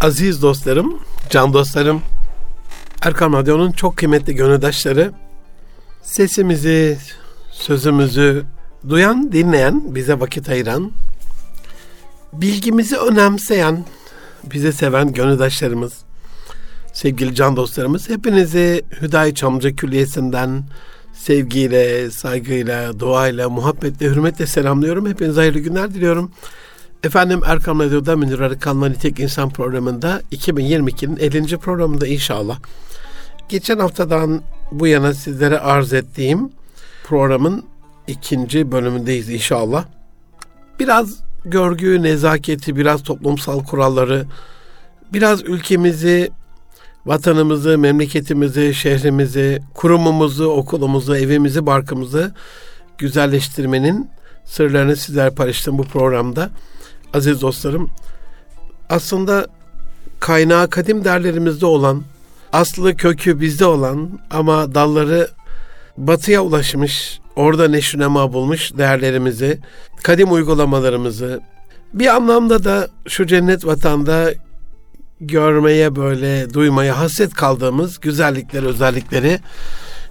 Aziz 0.00 0.42
dostlarım, 0.42 0.98
can 1.30 1.52
dostlarım, 1.52 2.02
Erkam 3.02 3.32
Radyo'nun 3.32 3.72
çok 3.72 3.96
kıymetli 3.96 4.34
gönüldaşları, 4.34 5.12
sesimizi, 6.02 6.98
sözümüzü 7.52 8.44
duyan, 8.88 9.32
dinleyen, 9.32 9.94
bize 9.94 10.20
vakit 10.20 10.48
ayıran, 10.48 10.92
bilgimizi 12.32 12.96
önemseyen, 12.96 13.84
bizi 14.44 14.72
seven 14.72 15.12
gönüldaşlarımız, 15.12 15.92
sevgili 16.92 17.34
can 17.34 17.56
dostlarımız, 17.56 18.08
hepinizi 18.08 18.84
Hüdayi 19.02 19.34
Çamlıca 19.34 19.76
Külliyesi'nden 19.76 20.64
sevgiyle, 21.14 22.10
saygıyla, 22.10 23.00
duayla, 23.00 23.48
muhabbetle, 23.48 24.06
hürmetle 24.06 24.46
selamlıyorum. 24.46 25.08
Hepinize 25.08 25.40
hayırlı 25.40 25.58
günler 25.58 25.94
diliyorum. 25.94 26.30
Efendim 27.04 27.40
Erkam 27.46 27.80
Radyo'da 27.80 28.16
Münir 28.16 28.40
Arıkan'la 28.40 28.88
Nitek 28.88 29.20
İnsan 29.20 29.50
programında 29.50 30.22
2022'nin 30.32 31.16
50. 31.16 31.56
programında 31.56 32.06
inşallah. 32.06 32.58
Geçen 33.48 33.78
haftadan 33.78 34.42
bu 34.72 34.86
yana 34.86 35.14
sizlere 35.14 35.58
arz 35.58 35.92
ettiğim 35.92 36.50
programın 37.04 37.64
ikinci 38.06 38.72
bölümündeyiz 38.72 39.30
inşallah. 39.30 39.84
Biraz 40.80 41.20
görgü, 41.44 42.02
nezaketi, 42.02 42.76
biraz 42.76 43.02
toplumsal 43.02 43.64
kuralları, 43.64 44.26
biraz 45.12 45.42
ülkemizi, 45.42 46.30
vatanımızı, 47.06 47.78
memleketimizi, 47.78 48.74
şehrimizi, 48.74 49.62
kurumumuzu, 49.74 50.46
okulumuzu, 50.46 51.16
evimizi, 51.16 51.66
barkımızı 51.66 52.34
güzelleştirmenin 52.98 54.10
sırlarını 54.44 54.96
sizler 54.96 55.34
paylaştım 55.34 55.78
bu 55.78 55.84
programda 55.84 56.50
aziz 57.16 57.40
dostlarım 57.40 57.90
aslında 58.88 59.46
kaynağı 60.20 60.70
kadim 60.70 61.04
derlerimizde 61.04 61.66
olan, 61.66 62.02
aslı 62.52 62.96
kökü 62.96 63.40
bizde 63.40 63.66
olan 63.66 64.20
ama 64.30 64.74
dalları 64.74 65.28
batıya 65.96 66.42
ulaşmış, 66.42 67.20
orada 67.36 67.68
neşrünema 67.68 68.32
bulmuş 68.32 68.76
değerlerimizi, 68.78 69.58
kadim 70.02 70.32
uygulamalarımızı, 70.32 71.40
bir 71.94 72.06
anlamda 72.06 72.64
da 72.64 72.88
şu 73.08 73.26
cennet 73.26 73.66
vatanda 73.66 74.32
görmeye 75.20 75.96
böyle 75.96 76.54
duymaya 76.54 76.98
hasret 76.98 77.34
kaldığımız 77.34 78.00
güzellikleri, 78.00 78.66
özellikleri 78.66 79.40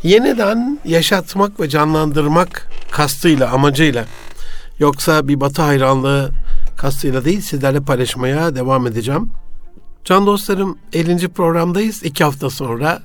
yeniden 0.04 0.80
yaşatmak 0.86 1.60
ve 1.60 1.70
canlandırmak 1.70 2.68
kastıyla, 2.92 3.52
amacıyla. 3.52 4.06
Yoksa 4.80 5.28
bir 5.28 5.40
batı 5.40 5.62
hayranlığı 5.62 6.30
kastıyla 6.86 7.26
değil 7.26 7.42
sizlerle 7.42 7.80
paylaşmaya 7.80 8.56
devam 8.56 8.88
edeceğim. 8.88 9.32
Can 10.04 10.26
dostlarım 10.26 10.78
50. 10.94 11.28
programdayız. 11.28 12.04
İki 12.04 12.24
hafta 12.24 12.50
sonra 12.50 13.02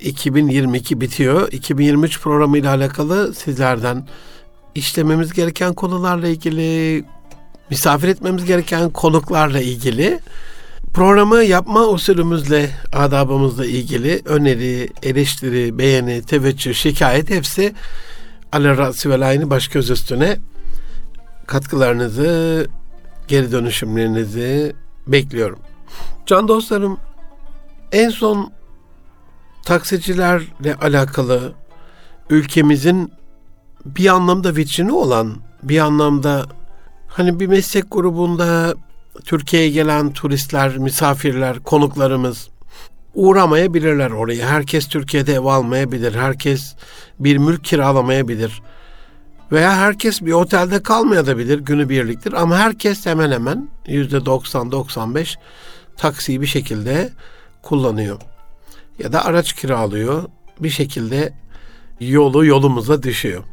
2022 0.00 1.00
bitiyor. 1.00 1.52
2023 1.52 2.20
programı 2.20 2.58
ile 2.58 2.68
alakalı 2.68 3.34
sizlerden 3.34 4.08
işlememiz 4.74 5.32
gereken 5.32 5.74
konularla 5.74 6.28
ilgili, 6.28 7.04
misafir 7.70 8.08
etmemiz 8.08 8.44
gereken 8.44 8.90
konuklarla 8.90 9.60
ilgili 9.60 10.20
programı 10.94 11.42
yapma 11.42 11.86
usulümüzle, 11.86 12.70
adabımızla 12.92 13.66
ilgili 13.66 14.22
öneri, 14.24 14.90
eleştiri, 15.02 15.78
beğeni, 15.78 16.22
teveccüh, 16.22 16.74
şikayet 16.74 17.30
hepsi 17.30 17.74
ve 19.06 19.20
layını 19.20 19.50
baş 19.50 19.68
göz 19.68 19.90
üstüne 19.90 20.36
katkılarınızı, 21.46 22.66
geri 23.30 23.52
dönüşümlerinizi 23.52 24.72
bekliyorum. 25.06 25.58
Can 26.26 26.48
dostlarım, 26.48 26.98
en 27.92 28.10
son 28.10 28.52
taksicilerle 29.64 30.74
alakalı 30.80 31.52
ülkemizin 32.30 33.12
bir 33.84 34.06
anlamda 34.06 34.56
vitrini 34.56 34.92
olan, 34.92 35.36
bir 35.62 35.78
anlamda 35.78 36.46
hani 37.08 37.40
bir 37.40 37.46
meslek 37.46 37.84
grubunda 37.90 38.74
Türkiye'ye 39.24 39.70
gelen 39.70 40.12
turistler, 40.12 40.78
misafirler, 40.78 41.58
konuklarımız 41.58 42.48
uğramayabilirler 43.14 44.10
oraya. 44.10 44.48
Herkes 44.48 44.88
Türkiye'de 44.88 45.34
ev 45.34 45.44
almayabilir. 45.44 46.14
Herkes 46.14 46.74
bir 47.20 47.36
mülk 47.38 47.64
kiralamayabilir. 47.64 48.62
Veya 49.52 49.76
herkes 49.76 50.22
bir 50.22 50.32
otelde 50.32 50.82
kalmayabilir, 50.82 51.58
günü 51.58 51.88
birliktir 51.88 52.32
ama 52.32 52.58
herkes 52.58 53.06
hemen 53.06 53.30
hemen 53.30 53.68
yüzde 53.86 54.16
90-95 54.16 55.36
taksiyi 55.96 56.40
bir 56.40 56.46
şekilde 56.46 57.12
kullanıyor. 57.62 58.20
Ya 58.98 59.12
da 59.12 59.24
araç 59.24 59.52
kiralıyor, 59.52 60.24
bir 60.60 60.70
şekilde 60.70 61.32
yolu 62.00 62.46
yolumuza 62.46 63.02
düşüyor. 63.02 63.44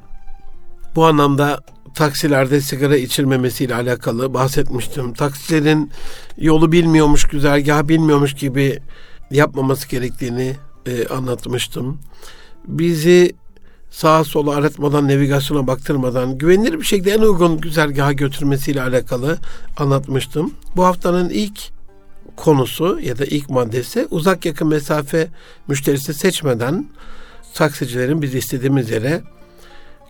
Bu 0.95 1.05
anlamda 1.05 1.59
taksilerde 1.95 2.61
sigara 2.61 2.97
içilmemesiyle 2.97 3.75
alakalı 3.75 4.33
bahsetmiştim. 4.33 5.13
Taksilerin 5.13 5.91
yolu 6.37 6.71
bilmiyormuş, 6.71 7.27
güzergahı 7.27 7.89
bilmiyormuş 7.89 8.33
gibi 8.33 8.79
yapmaması 9.31 9.89
gerektiğini 9.89 10.55
e, 10.85 11.07
anlatmıştım. 11.07 11.99
Bizi 12.67 13.35
sağa 13.91 14.23
sola 14.23 14.55
aratmadan, 14.55 15.07
navigasyona 15.07 15.67
baktırmadan 15.67 16.37
güvenilir 16.37 16.79
bir 16.79 16.85
şekilde 16.85 17.11
en 17.11 17.21
uygun 17.21 17.57
güzergaha 17.57 18.13
götürmesiyle 18.13 18.81
alakalı 18.81 19.37
anlatmıştım. 19.77 20.53
Bu 20.75 20.85
haftanın 20.85 21.29
ilk 21.29 21.59
konusu 22.35 22.99
ya 23.03 23.17
da 23.17 23.25
ilk 23.25 23.49
maddesi 23.49 24.07
uzak 24.11 24.45
yakın 24.45 24.67
mesafe 24.67 25.27
müşterisi 25.67 26.13
seçmeden 26.13 26.85
taksicilerin 27.53 28.21
biz 28.21 28.35
istediğimiz 28.35 28.89
yere 28.89 29.21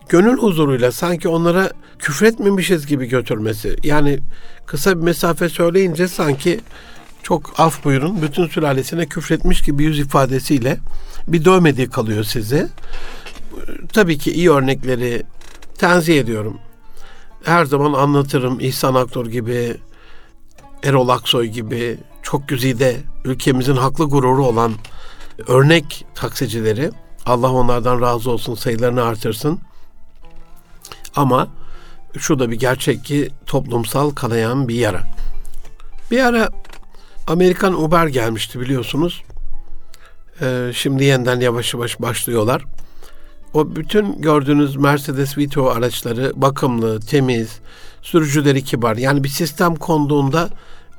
gönül 0.08 0.38
huzuruyla 0.38 0.92
sanki 0.92 1.28
onlara 1.28 1.70
küfretmemişiz 1.98 2.86
gibi 2.86 3.06
götürmesi. 3.06 3.76
Yani 3.82 4.18
kısa 4.66 4.98
bir 4.98 5.02
mesafe 5.02 5.48
söyleyince 5.48 6.08
sanki 6.08 6.60
çok 7.22 7.60
af 7.60 7.84
buyurun 7.84 8.22
bütün 8.22 8.46
sülalesine 8.46 9.06
küfretmiş 9.06 9.62
gibi 9.62 9.84
yüz 9.84 9.98
ifadesiyle 9.98 10.78
bir 11.28 11.44
dövmediği 11.44 11.90
kalıyor 11.90 12.24
size 12.24 12.68
tabii 13.92 14.18
ki 14.18 14.32
iyi 14.32 14.50
örnekleri 14.50 15.22
tenzih 15.78 16.20
ediyorum. 16.20 16.58
Her 17.44 17.64
zaman 17.64 17.92
anlatırım 17.92 18.60
İhsan 18.60 18.94
Aktor 18.94 19.26
gibi, 19.26 19.76
Erol 20.82 21.08
Aksoy 21.08 21.46
gibi 21.46 21.98
çok 22.22 22.48
güzide 22.48 22.96
ülkemizin 23.24 23.76
haklı 23.76 24.04
gururu 24.04 24.46
olan 24.46 24.72
örnek 25.46 26.06
taksicileri 26.14 26.90
Allah 27.26 27.52
onlardan 27.52 28.00
razı 28.00 28.30
olsun 28.30 28.54
sayılarını 28.54 29.02
artırsın. 29.02 29.60
Ama 31.16 31.48
şu 32.18 32.38
da 32.38 32.50
bir 32.50 32.56
gerçek 32.58 33.04
ki 33.04 33.30
toplumsal 33.46 34.10
kanayan 34.10 34.68
bir 34.68 34.74
yara. 34.74 35.02
Bir 36.10 36.24
ara 36.24 36.48
Amerikan 37.26 37.82
Uber 37.82 38.06
gelmişti 38.06 38.60
biliyorsunuz. 38.60 39.22
Ee, 40.42 40.70
şimdi 40.74 41.04
yeniden 41.04 41.40
yavaş 41.40 41.74
yavaş 41.74 42.00
başlıyorlar. 42.00 42.64
O 43.54 43.76
bütün 43.76 44.22
gördüğünüz 44.22 44.76
Mercedes 44.76 45.38
Vito 45.38 45.66
araçları 45.66 46.32
bakımlı, 46.36 47.00
temiz, 47.00 47.58
sürücüleri 48.02 48.64
kibar. 48.64 48.96
Yani 48.96 49.24
bir 49.24 49.28
sistem 49.28 49.74
konduğunda 49.74 50.50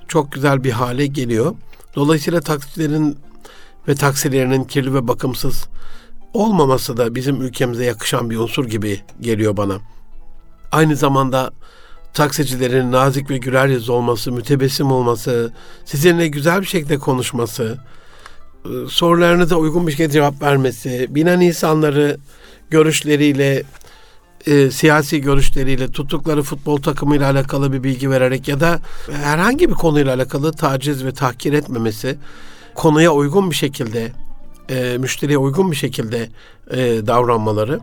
çok 0.07 0.31
güzel 0.31 0.63
bir 0.63 0.71
hale 0.71 1.07
geliyor. 1.07 1.55
Dolayısıyla 1.95 2.41
taksilerin 2.41 3.17
ve 3.87 3.95
taksilerinin 3.95 4.63
kirli 4.63 4.93
ve 4.93 5.07
bakımsız 5.07 5.65
olmaması 6.33 6.97
da 6.97 7.15
bizim 7.15 7.41
ülkemize 7.41 7.85
yakışan 7.85 8.29
bir 8.29 8.37
unsur 8.37 8.65
gibi 8.65 9.01
geliyor 9.21 9.57
bana. 9.57 9.77
Aynı 10.71 10.95
zamanda 10.95 11.51
taksicilerin 12.13 12.91
nazik 12.91 13.29
ve 13.29 13.37
güler 13.37 13.67
yüz 13.67 13.89
olması, 13.89 14.31
mütebessim 14.31 14.91
olması, 14.91 15.53
sizinle 15.85 16.27
güzel 16.27 16.61
bir 16.61 16.65
şekilde 16.65 16.97
konuşması, 16.97 17.77
sorularınıza 18.89 19.55
uygun 19.55 19.87
bir 19.87 19.91
şekilde 19.91 20.09
cevap 20.09 20.41
vermesi, 20.41 21.07
binen 21.09 21.39
insanları 21.39 22.17
görüşleriyle, 22.69 23.63
e, 24.47 24.71
siyasi 24.71 25.21
görüşleriyle, 25.21 25.91
tuttukları 25.91 26.43
futbol 26.43 26.77
takımıyla 26.77 27.31
alakalı 27.31 27.73
bir 27.73 27.83
bilgi 27.83 28.09
vererek 28.09 28.47
ya 28.47 28.59
da 28.59 28.79
herhangi 29.11 29.69
bir 29.69 29.75
konuyla 29.75 30.15
alakalı 30.15 30.51
taciz 30.51 31.05
ve 31.05 31.11
tahkir 31.11 31.53
etmemesi, 31.53 32.17
konuya 32.75 33.13
uygun 33.13 33.49
bir 33.49 33.55
şekilde, 33.55 34.11
e, 34.69 34.97
müşteriye 34.97 35.37
uygun 35.37 35.71
bir 35.71 35.75
şekilde 35.75 36.29
e, 36.71 36.77
davranmaları. 37.07 37.79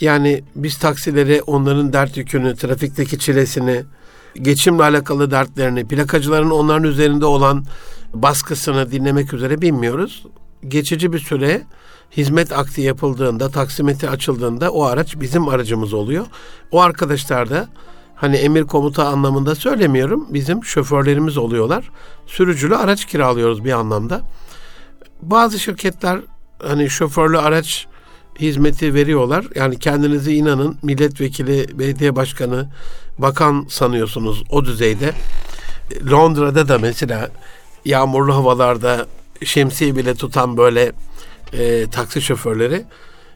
Yani 0.00 0.44
biz 0.56 0.78
taksileri 0.78 1.42
onların 1.42 1.92
dert 1.92 2.16
yükünü, 2.16 2.56
trafikteki 2.56 3.18
çilesini, 3.18 3.82
geçimle 4.34 4.82
alakalı 4.82 5.30
dertlerini, 5.30 5.88
plakacıların 5.88 6.50
onların 6.50 6.84
üzerinde 6.84 7.26
olan 7.26 7.64
baskısını 8.14 8.92
dinlemek 8.92 9.34
üzere 9.34 9.62
bilmiyoruz. 9.62 10.26
Geçici 10.68 11.12
bir 11.12 11.18
süre 11.18 11.62
hizmet 12.16 12.52
akti 12.52 12.80
yapıldığında, 12.80 13.48
taksimetre 13.48 14.08
açıldığında 14.08 14.70
o 14.70 14.84
araç 14.84 15.20
bizim 15.20 15.48
aracımız 15.48 15.94
oluyor. 15.94 16.26
O 16.70 16.80
arkadaşlar 16.80 17.50
da 17.50 17.68
Hani 18.22 18.36
emir 18.36 18.64
komuta 18.64 19.06
anlamında 19.06 19.54
söylemiyorum. 19.54 20.26
Bizim 20.30 20.64
şoförlerimiz 20.64 21.38
oluyorlar. 21.38 21.90
Sürücülü 22.26 22.76
araç 22.76 23.04
kiralıyoruz 23.04 23.64
bir 23.64 23.72
anlamda. 23.72 24.20
Bazı 25.22 25.58
şirketler 25.58 26.20
hani 26.62 26.90
şoförlü 26.90 27.38
araç 27.38 27.86
hizmeti 28.40 28.94
veriyorlar. 28.94 29.44
Yani 29.54 29.78
kendinizi 29.78 30.34
inanın 30.34 30.78
milletvekili, 30.82 31.78
belediye 31.78 32.16
başkanı, 32.16 32.68
bakan 33.18 33.66
sanıyorsunuz 33.68 34.44
o 34.50 34.64
düzeyde. 34.64 35.12
Londra'da 36.10 36.68
da 36.68 36.78
mesela 36.78 37.30
yağmurlu 37.84 38.34
havalarda 38.34 39.06
şemsiye 39.44 39.96
bile 39.96 40.14
tutan 40.14 40.56
böyle 40.56 40.92
e, 41.52 41.86
taksi 41.90 42.22
şoförleri 42.22 42.84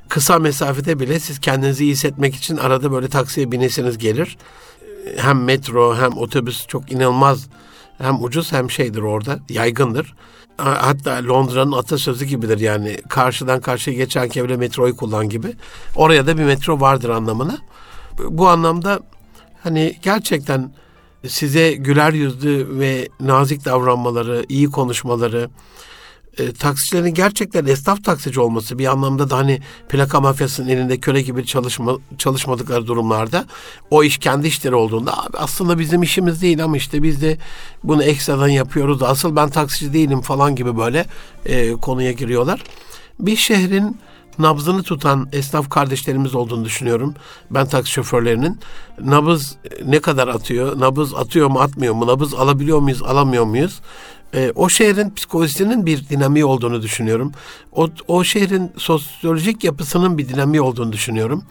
kısa 0.08 0.38
mesafede 0.38 1.00
bile 1.00 1.20
siz 1.20 1.40
kendinizi 1.40 1.84
iyi 1.84 1.92
hissetmek 1.92 2.34
için 2.34 2.56
arada 2.56 2.92
böyle 2.92 3.08
taksiye 3.08 3.52
binesiniz 3.52 3.98
gelir. 3.98 4.36
Hem 5.16 5.44
metro 5.44 5.96
hem 5.96 6.16
otobüs 6.16 6.66
çok 6.66 6.92
inanılmaz 6.92 7.48
hem 7.98 8.24
ucuz 8.24 8.52
hem 8.52 8.70
şeydir 8.70 9.02
orada 9.02 9.38
yaygındır. 9.48 10.14
Hatta 10.56 11.24
Londra'nın 11.28 11.72
atasözü 11.72 12.24
gibidir 12.24 12.58
yani 12.58 12.96
karşıdan 13.08 13.60
karşıya 13.60 13.96
geçen 13.96 14.30
bile 14.30 14.56
metroyu 14.56 14.96
kullan 14.96 15.28
gibi. 15.28 15.52
Oraya 15.96 16.26
da 16.26 16.38
bir 16.38 16.44
metro 16.44 16.80
vardır 16.80 17.08
anlamına. 17.08 17.58
Bu 18.18 18.48
anlamda 18.48 19.00
hani 19.62 19.96
gerçekten 20.02 20.70
size 21.28 21.72
güler 21.72 22.12
yüzlü 22.12 22.78
ve 22.78 23.08
nazik 23.20 23.64
davranmaları, 23.64 24.46
iyi 24.48 24.70
konuşmaları, 24.70 25.50
e, 26.38 26.52
taksicilerin 26.52 27.14
gerçekten 27.14 27.66
esnaf 27.66 28.04
taksici 28.04 28.40
olması 28.40 28.78
bir 28.78 28.86
anlamda 28.86 29.30
da 29.30 29.36
hani 29.36 29.60
plaka 29.88 30.20
mafyasının 30.20 30.68
elinde 30.68 30.96
köle 30.96 31.22
gibi 31.22 31.46
çalışma, 31.46 31.98
çalışmadıkları 32.18 32.86
durumlarda 32.86 33.46
o 33.90 34.04
iş 34.04 34.18
kendi 34.18 34.46
işleri 34.46 34.74
olduğunda 34.74 35.24
abi 35.24 35.36
aslında 35.38 35.78
bizim 35.78 36.02
işimiz 36.02 36.42
değil 36.42 36.64
ama 36.64 36.76
işte 36.76 37.02
biz 37.02 37.22
de 37.22 37.38
bunu 37.84 38.02
ekstradan 38.02 38.48
yapıyoruz 38.48 39.02
asıl 39.02 39.36
ben 39.36 39.48
taksici 39.48 39.92
değilim 39.92 40.20
falan 40.20 40.56
gibi 40.56 40.76
böyle 40.76 41.06
e, 41.46 41.72
konuya 41.72 42.12
giriyorlar. 42.12 42.64
Bir 43.20 43.36
şehrin 43.36 43.96
nabzını 44.38 44.82
tutan 44.82 45.28
esnaf 45.32 45.70
kardeşlerimiz 45.70 46.34
olduğunu 46.34 46.64
düşünüyorum. 46.64 47.14
Ben 47.50 47.66
taksi 47.66 47.92
şoförlerinin. 47.92 48.60
Nabız 49.00 49.56
ne 49.84 50.00
kadar 50.00 50.28
atıyor? 50.28 50.80
Nabız 50.80 51.14
atıyor 51.14 51.48
mu 51.48 51.60
atmıyor 51.60 51.94
mu? 51.94 52.06
Nabız 52.06 52.34
alabiliyor 52.34 52.78
muyuz 52.78 53.02
alamıyor 53.02 53.44
muyuz? 53.44 53.80
E, 54.34 54.52
o 54.54 54.68
şehrin 54.68 55.14
psikolojisinin 55.14 55.86
bir 55.86 56.08
dinamiği 56.08 56.44
olduğunu 56.44 56.82
düşünüyorum. 56.82 57.32
O, 57.72 57.88
o 58.08 58.24
şehrin 58.24 58.72
sosyolojik 58.76 59.64
yapısının 59.64 60.18
bir 60.18 60.28
dinamiği 60.28 60.60
olduğunu 60.60 60.92
düşünüyorum. 60.92 61.44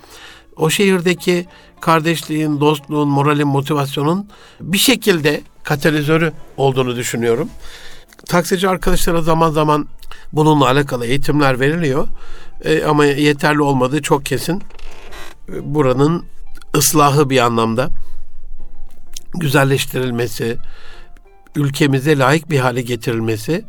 O 0.56 0.70
şehirdeki 0.70 1.46
kardeşliğin, 1.82 2.60
dostluğun, 2.60 3.08
moralin, 3.08 3.48
motivasyonun 3.48 4.30
bir 4.62 4.78
şekilde 4.78 5.42
katalizörü 5.64 6.34
olduğunu 6.58 6.96
düşünüyorum. 6.96 7.50
Taksici 8.26 8.70
arkadaşlara 8.70 9.22
zaman 9.22 9.52
zaman 9.52 9.88
bununla 10.34 10.66
alakalı 10.66 11.06
eğitimler 11.06 11.60
veriliyor. 11.60 12.08
E, 12.66 12.84
ama 12.84 13.06
yeterli 13.06 13.62
olmadığı 13.62 14.02
çok 14.02 14.26
kesin. 14.26 14.64
E, 15.50 15.74
buranın 15.74 16.26
ıslahı 16.76 17.30
bir 17.30 17.40
anlamda 17.40 17.90
güzelleştirilmesi, 19.34 20.58
ülkemize 21.56 22.18
layık 22.18 22.50
bir 22.50 22.60
hale 22.60 22.82
getirilmesi 22.82 23.66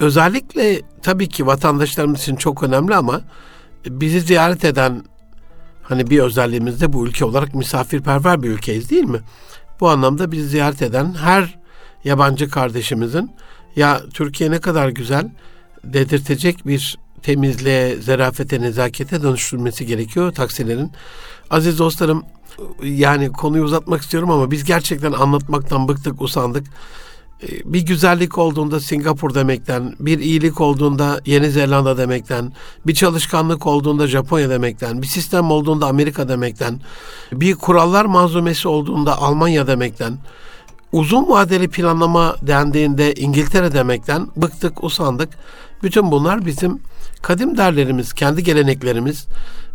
özellikle 0.00 0.82
tabii 1.02 1.28
ki 1.28 1.46
vatandaşlarımız 1.46 2.20
için 2.20 2.36
çok 2.36 2.62
önemli 2.62 2.94
ama 2.94 3.20
bizi 3.86 4.20
ziyaret 4.20 4.64
eden 4.64 5.04
hani 5.82 6.10
bir 6.10 6.18
özelliğimiz 6.18 6.80
de 6.80 6.92
bu 6.92 7.06
ülke 7.06 7.24
olarak 7.24 7.54
misafirperver 7.54 8.42
bir 8.42 8.50
ülkeyiz 8.50 8.90
değil 8.90 9.04
mi? 9.04 9.20
Bu 9.80 9.88
anlamda 9.88 10.32
bizi 10.32 10.48
ziyaret 10.48 10.82
eden 10.82 11.14
her 11.14 11.58
yabancı 12.04 12.50
kardeşimizin 12.50 13.30
ya 13.76 14.00
Türkiye 14.14 14.50
ne 14.50 14.58
kadar 14.60 14.88
güzel 14.88 15.30
dedirtecek 15.84 16.66
bir 16.66 16.98
temizliğe, 17.22 17.96
zerafete, 17.96 18.60
nezakete 18.60 19.22
dönüştürmesi 19.22 19.86
gerekiyor 19.86 20.32
taksilerin. 20.32 20.92
Aziz 21.50 21.78
dostlarım 21.78 22.22
yani 22.82 23.32
konuyu 23.32 23.64
uzatmak 23.64 24.02
istiyorum 24.02 24.30
ama 24.30 24.50
biz 24.50 24.64
gerçekten 24.64 25.12
anlatmaktan 25.12 25.88
bıktık, 25.88 26.22
usandık. 26.22 26.66
Ee, 27.42 27.46
bir 27.64 27.80
güzellik 27.80 28.38
olduğunda 28.38 28.80
Singapur 28.80 29.34
demekten, 29.34 29.94
bir 30.00 30.18
iyilik 30.18 30.60
olduğunda 30.60 31.20
Yeni 31.26 31.50
Zelanda 31.50 31.98
demekten, 31.98 32.52
bir 32.86 32.94
çalışkanlık 32.94 33.66
olduğunda 33.66 34.06
Japonya 34.06 34.50
demekten, 34.50 35.02
bir 35.02 35.06
sistem 35.06 35.50
olduğunda 35.50 35.86
Amerika 35.86 36.28
demekten, 36.28 36.80
bir 37.32 37.54
kurallar 37.54 38.04
manzumesi 38.04 38.68
olduğunda 38.68 39.18
Almanya 39.18 39.66
demekten, 39.66 40.18
uzun 40.92 41.28
vadeli 41.28 41.68
planlama 41.68 42.36
dendiğinde 42.42 43.14
İngiltere 43.14 43.72
demekten 43.72 44.28
bıktık, 44.36 44.84
usandık. 44.84 45.28
Bütün 45.82 46.10
bunlar 46.10 46.46
bizim 46.46 46.80
kadim 47.22 47.56
derlerimiz, 47.56 48.12
kendi 48.12 48.42
geleneklerimiz. 48.42 49.26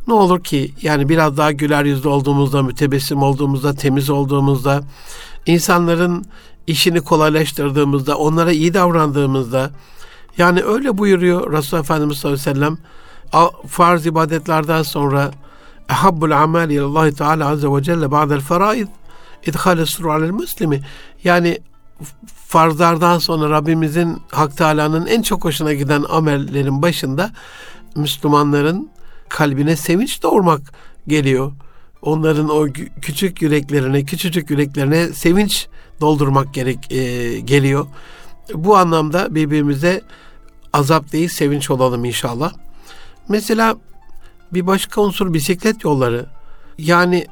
Ne 0.08 0.14
olur 0.14 0.44
ki 0.44 0.74
yani 0.82 1.10
biraz 1.10 1.38
daha 1.38 1.52
güler 1.52 1.86
yüzlü 1.86 2.10
olduğumuzda, 2.10 2.64
mütebessim 2.64 3.24
olduğumuzda, 3.24 3.76
temiz 3.76 4.10
olduğumuzda, 4.10 4.84
insanların 5.46 6.26
işini 6.68 7.02
kolaylaştırdığımızda, 7.02 8.18
onlara 8.18 8.52
iyi 8.52 8.74
davrandığımızda, 8.74 9.72
yani 10.38 10.64
öyle 10.64 10.98
buyuruyor 10.98 11.54
Resulullah 11.54 11.84
Efendimiz 11.84 12.18
sallallahu 12.18 12.50
aleyhi 12.50 12.60
ve 12.60 12.66
sellem, 12.66 12.78
farz 13.68 14.06
ibadetlerden 14.06 14.84
sonra 14.84 15.32
ehabbul 15.90 16.32
amel 16.32 16.70
ilallahi 16.70 17.16
teala 17.16 17.50
azze 17.50 17.68
ve 17.68 17.84
celle 17.84 18.12
ba'del 18.12 18.40
faraid 18.40 18.88
idhal 19.46 19.86
suru 19.86 20.12
alel 20.12 20.32
muslimi 20.32 20.82
yani 21.24 21.60
farzlardan 22.48 23.20
sonra 23.20 23.50
Rabbimizin 23.50 24.18
Hak 24.32 24.58
Teala'nın 24.58 25.06
en 25.06 25.22
çok 25.22 25.46
hoşuna 25.46 25.74
giden 25.74 26.04
amellerin 26.10 26.82
başında 26.82 27.32
Müslümanların 27.96 28.90
kalbine 29.30 29.76
sevinç 29.76 30.24
doğurmak 30.24 30.62
geliyor. 31.08 31.52
Onların 32.02 32.50
o 32.50 32.68
küçük 33.02 33.42
yüreklerine, 33.42 34.04
küçücük 34.04 34.50
yüreklerine 34.50 35.08
sevinç 35.08 35.68
doldurmak 36.02 36.54
gerek 36.54 36.92
e, 36.92 37.40
geliyor. 37.40 37.86
Bu 38.54 38.78
anlamda 38.78 39.36
birbirimize 39.36 40.02
azap 40.74 41.12
değil 41.12 41.30
sevinç 41.30 41.70
olalım 41.70 42.06
inşallah. 42.06 42.54
Mesela 43.30 43.76
bir 44.54 44.68
başka 44.68 45.02
unsur 45.02 45.34
bisiklet 45.34 45.84
yolları. 45.84 46.26
Yani 46.78 47.28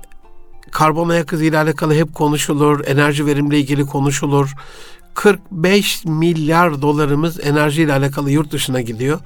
karbon 0.72 1.10
ayak 1.10 1.34
izi 1.34 1.46
ile 1.46 1.58
alakalı 1.58 1.94
hep 1.94 2.14
konuşulur, 2.14 2.86
enerji 2.86 3.26
verimle 3.26 3.60
ilgili 3.60 3.86
konuşulur. 3.86 4.54
45 5.14 6.06
milyar 6.06 6.82
dolarımız 6.82 7.40
enerji 7.46 7.82
ile 7.82 7.94
alakalı 7.94 8.32
yurt 8.32 8.52
dışına 8.52 8.82
gidiyor. 8.82 9.20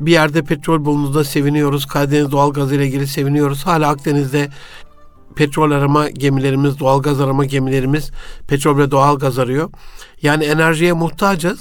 Bir 0.00 0.12
yerde 0.12 0.42
petrol 0.42 0.84
bulunduğunda 0.84 1.24
seviniyoruz. 1.24 1.86
Karadeniz 1.86 2.32
doğalgaz 2.32 2.72
ile 2.72 2.86
ilgili 2.86 3.06
seviniyoruz. 3.06 3.66
Hala 3.66 3.88
Akdeniz'de 3.88 4.48
petrol 5.36 5.70
arama 5.70 6.08
gemilerimiz, 6.08 6.78
doğalgaz 6.78 7.20
arama 7.20 7.44
gemilerimiz 7.44 8.10
petrol 8.48 8.78
ve 8.78 8.90
doğalgaz 8.90 9.38
arıyor. 9.38 9.70
Yani 10.22 10.44
enerjiye 10.44 10.92
muhtacız 10.92 11.60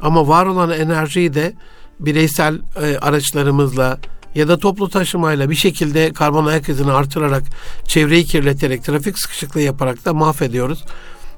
ama 0.00 0.28
var 0.28 0.46
olan 0.46 0.70
enerjiyi 0.70 1.34
de 1.34 1.52
bireysel 2.00 2.58
e, 2.82 2.98
araçlarımızla 2.98 3.98
ya 4.34 4.48
da 4.48 4.58
toplu 4.58 4.88
taşımayla 4.88 5.50
bir 5.50 5.54
şekilde 5.54 6.12
karbon 6.12 6.46
ayak 6.46 6.68
izini 6.68 6.92
artırarak, 6.92 7.42
çevreyi 7.84 8.24
kirleterek, 8.24 8.84
trafik 8.84 9.18
sıkışıklığı 9.18 9.60
yaparak 9.60 10.04
da 10.04 10.14
mahvediyoruz. 10.14 10.84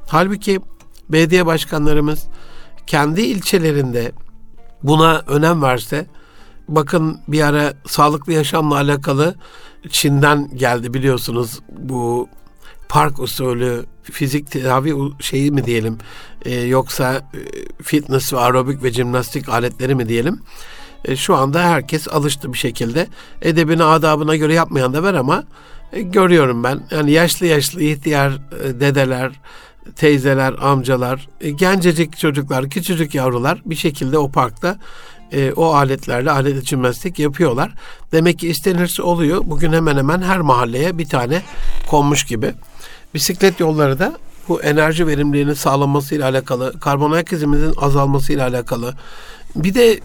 Halbuki 0.06 0.60
belediye 1.08 1.46
başkanlarımız 1.46 2.26
kendi 2.86 3.20
ilçelerinde 3.22 4.12
buna 4.82 5.22
önem 5.26 5.62
verse, 5.62 6.06
bakın 6.68 7.20
bir 7.28 7.40
ara 7.40 7.74
sağlıklı 7.86 8.32
yaşamla 8.32 8.74
alakalı 8.74 9.34
Çin'den 9.90 10.56
geldi 10.56 10.94
biliyorsunuz 10.94 11.60
bu 11.78 12.28
park 12.88 13.18
usulü 13.18 13.84
fizik 14.02 14.50
tedavi 14.50 14.94
şeyi 15.20 15.50
mi 15.50 15.64
diyelim 15.64 15.98
e, 16.44 16.60
yoksa 16.60 17.14
e, 17.14 17.38
fitness 17.82 18.32
ve 18.32 18.38
aerobik 18.38 18.82
ve 18.82 18.92
jimnastik 18.92 19.48
aletleri 19.48 19.94
mi 19.94 20.08
diyelim 20.08 20.40
e, 21.04 21.16
şu 21.16 21.36
anda 21.36 21.62
herkes 21.62 22.08
alıştı 22.08 22.52
bir 22.52 22.58
şekilde. 22.58 23.06
Edebine, 23.42 23.84
adabına 23.84 24.36
göre 24.36 24.54
yapmayan 24.54 24.94
da 24.94 25.02
var 25.02 25.14
ama 25.14 25.44
e, 25.92 26.02
görüyorum 26.02 26.64
ben. 26.64 26.80
Yani 26.90 27.10
yaşlı 27.10 27.46
yaşlı 27.46 27.82
ihtiyar 27.82 28.30
e, 28.30 28.80
dedeler, 28.80 29.32
teyzeler, 29.96 30.54
amcalar, 30.60 31.28
e, 31.40 31.50
gencecik 31.50 32.18
çocuklar, 32.18 32.70
küçücük 32.70 33.14
yavrular 33.14 33.62
bir 33.66 33.76
şekilde 33.76 34.18
o 34.18 34.30
parkta 34.30 34.78
o 35.56 35.74
aletlerle 35.74 36.30
alet 36.30 36.66
jimnastik 36.66 37.18
yapıyorlar. 37.18 37.72
Demek 38.12 38.38
ki 38.38 38.48
istenirse 38.48 39.02
oluyor. 39.02 39.42
Bugün 39.44 39.72
hemen 39.72 39.96
hemen 39.96 40.22
her 40.22 40.40
mahalleye 40.40 40.98
bir 40.98 41.08
tane 41.08 41.42
konmuş 41.90 42.24
gibi. 42.24 42.54
Bisiklet 43.14 43.60
yolları 43.60 43.98
da 43.98 44.18
bu 44.48 44.62
enerji 44.62 45.06
verimliliğinin 45.06 45.54
sağlanmasıyla 45.54 46.28
alakalı, 46.28 46.80
karbon 46.80 47.12
ayak 47.12 47.32
izimizin 47.32 47.74
azalmasıyla 47.76 48.48
alakalı. 48.48 48.94
Bir 49.56 49.74
de 49.74 50.00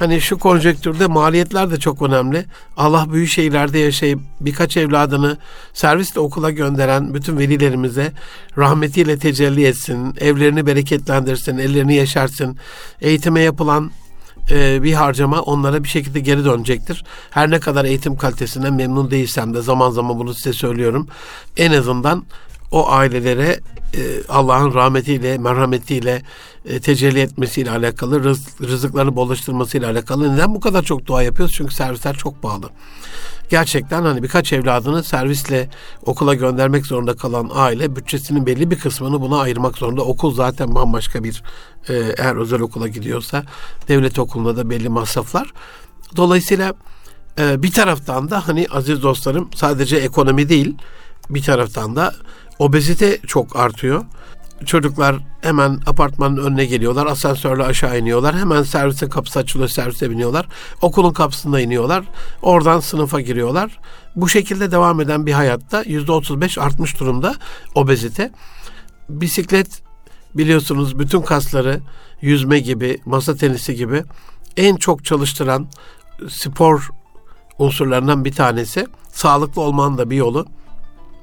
hani 0.00 0.20
şu 0.20 0.38
konjektürde 0.38 1.06
maliyetler 1.06 1.70
de 1.70 1.78
çok 1.78 2.02
önemli. 2.02 2.44
Allah 2.76 3.12
büyük 3.12 3.28
şehirlerde 3.28 3.78
yaşayıp 3.78 4.20
birkaç 4.40 4.76
evladını 4.76 5.38
servisle 5.72 6.20
okula 6.20 6.50
gönderen 6.50 7.14
bütün 7.14 7.38
velilerimize 7.38 8.12
rahmetiyle 8.58 9.18
tecelli 9.18 9.66
etsin, 9.66 10.14
evlerini 10.20 10.66
bereketlendirsin, 10.66 11.58
ellerini 11.58 11.94
yaşarsın. 11.94 12.56
Eğitime 13.00 13.40
yapılan 13.40 13.90
e, 14.50 14.82
bir 14.82 14.92
harcama 14.92 15.40
onlara 15.40 15.84
bir 15.84 15.88
şekilde 15.88 16.20
geri 16.20 16.44
dönecektir. 16.44 17.04
Her 17.30 17.50
ne 17.50 17.60
kadar 17.60 17.84
eğitim 17.84 18.16
kalitesinden 18.16 18.74
memnun 18.74 19.10
değilsem 19.10 19.54
de 19.54 19.62
zaman 19.62 19.90
zaman 19.90 20.18
bunu 20.18 20.34
size 20.34 20.52
söylüyorum. 20.52 21.08
En 21.56 21.72
azından 21.72 22.24
o 22.70 22.90
ailelere 22.90 23.60
e, 23.94 24.00
Allah'ın 24.28 24.74
rahmetiyle, 24.74 25.38
merhametiyle 25.38 26.22
e, 26.64 26.80
tecelli 26.80 27.20
etmesiyle 27.20 27.70
alakalı, 27.70 28.24
rız, 28.24 28.48
rızıklarını 28.62 29.16
bollaştırmasıyla 29.16 29.90
alakalı. 29.90 30.34
Neden 30.34 30.54
bu 30.54 30.60
kadar 30.60 30.82
çok 30.82 31.06
dua 31.06 31.22
yapıyoruz? 31.22 31.54
Çünkü 31.54 31.74
servisler 31.74 32.16
çok 32.16 32.42
pahalı. 32.42 32.70
Gerçekten 33.50 34.02
hani 34.02 34.22
birkaç 34.22 34.52
evladını 34.52 35.04
servisle 35.04 35.70
okula 36.06 36.34
göndermek 36.34 36.86
zorunda 36.86 37.16
kalan 37.16 37.50
aile 37.54 37.96
bütçesinin 37.96 38.46
belli 38.46 38.70
bir 38.70 38.78
kısmını 38.78 39.20
buna 39.20 39.40
ayırmak 39.40 39.78
zorunda. 39.78 40.02
Okul 40.02 40.34
zaten 40.34 40.74
bambaşka 40.74 41.24
bir 41.24 41.42
e, 41.88 41.94
eğer 41.94 42.36
özel 42.36 42.60
okula 42.60 42.88
gidiyorsa 42.88 43.44
devlet 43.88 44.18
okulunda 44.18 44.56
da 44.56 44.70
belli 44.70 44.88
masraflar. 44.88 45.52
Dolayısıyla 46.16 46.74
bir 47.38 47.72
taraftan 47.72 48.30
da 48.30 48.48
hani 48.48 48.66
aziz 48.70 49.02
dostlarım 49.02 49.50
sadece 49.54 49.96
ekonomi 49.96 50.48
değil 50.48 50.76
bir 51.30 51.42
taraftan 51.42 51.96
da 51.96 52.14
obezite 52.60 53.18
çok 53.26 53.56
artıyor. 53.56 54.04
Çocuklar 54.66 55.16
hemen 55.40 55.80
apartmanın 55.86 56.36
önüne 56.36 56.64
geliyorlar. 56.64 57.06
Asansörle 57.06 57.62
aşağı 57.64 57.98
iniyorlar. 57.98 58.36
Hemen 58.36 58.62
servise 58.62 59.08
kapısı 59.08 59.38
açılıyor. 59.38 59.68
Servise 59.68 60.10
biniyorlar. 60.10 60.46
Okulun 60.82 61.12
kapısında 61.12 61.60
iniyorlar. 61.60 62.04
Oradan 62.42 62.80
sınıfa 62.80 63.20
giriyorlar. 63.20 63.78
Bu 64.16 64.28
şekilde 64.28 64.70
devam 64.70 65.00
eden 65.00 65.26
bir 65.26 65.32
hayatta 65.32 65.82
%35 65.82 66.60
artmış 66.60 67.00
durumda 67.00 67.34
obezite. 67.74 68.30
Bisiklet 69.08 69.82
biliyorsunuz 70.34 70.98
bütün 70.98 71.22
kasları 71.22 71.80
yüzme 72.20 72.58
gibi, 72.58 72.98
masa 73.04 73.36
tenisi 73.36 73.74
gibi 73.74 74.04
en 74.56 74.76
çok 74.76 75.04
çalıştıran 75.04 75.68
spor 76.28 76.90
unsurlarından 77.58 78.24
bir 78.24 78.32
tanesi. 78.32 78.86
Sağlıklı 79.12 79.62
olmanın 79.62 79.98
da 79.98 80.10
bir 80.10 80.16
yolu. 80.16 80.46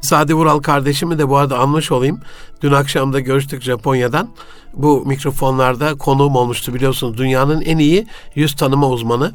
Sadi 0.01 0.33
Vural 0.33 0.59
kardeşimi 0.59 1.19
de 1.19 1.29
bu 1.29 1.37
arada 1.37 1.59
anmış 1.59 1.91
olayım. 1.91 2.21
Dün 2.61 2.71
akşam 2.71 3.13
da 3.13 3.19
görüştük 3.19 3.61
Japonya'dan. 3.61 4.29
Bu 4.73 5.05
mikrofonlarda 5.05 5.95
konuğum 5.95 6.35
olmuştu 6.35 6.73
biliyorsunuz. 6.73 7.17
Dünyanın 7.17 7.61
en 7.61 7.77
iyi 7.77 8.07
yüz 8.35 8.55
tanıma 8.55 8.89
uzmanı. 8.89 9.31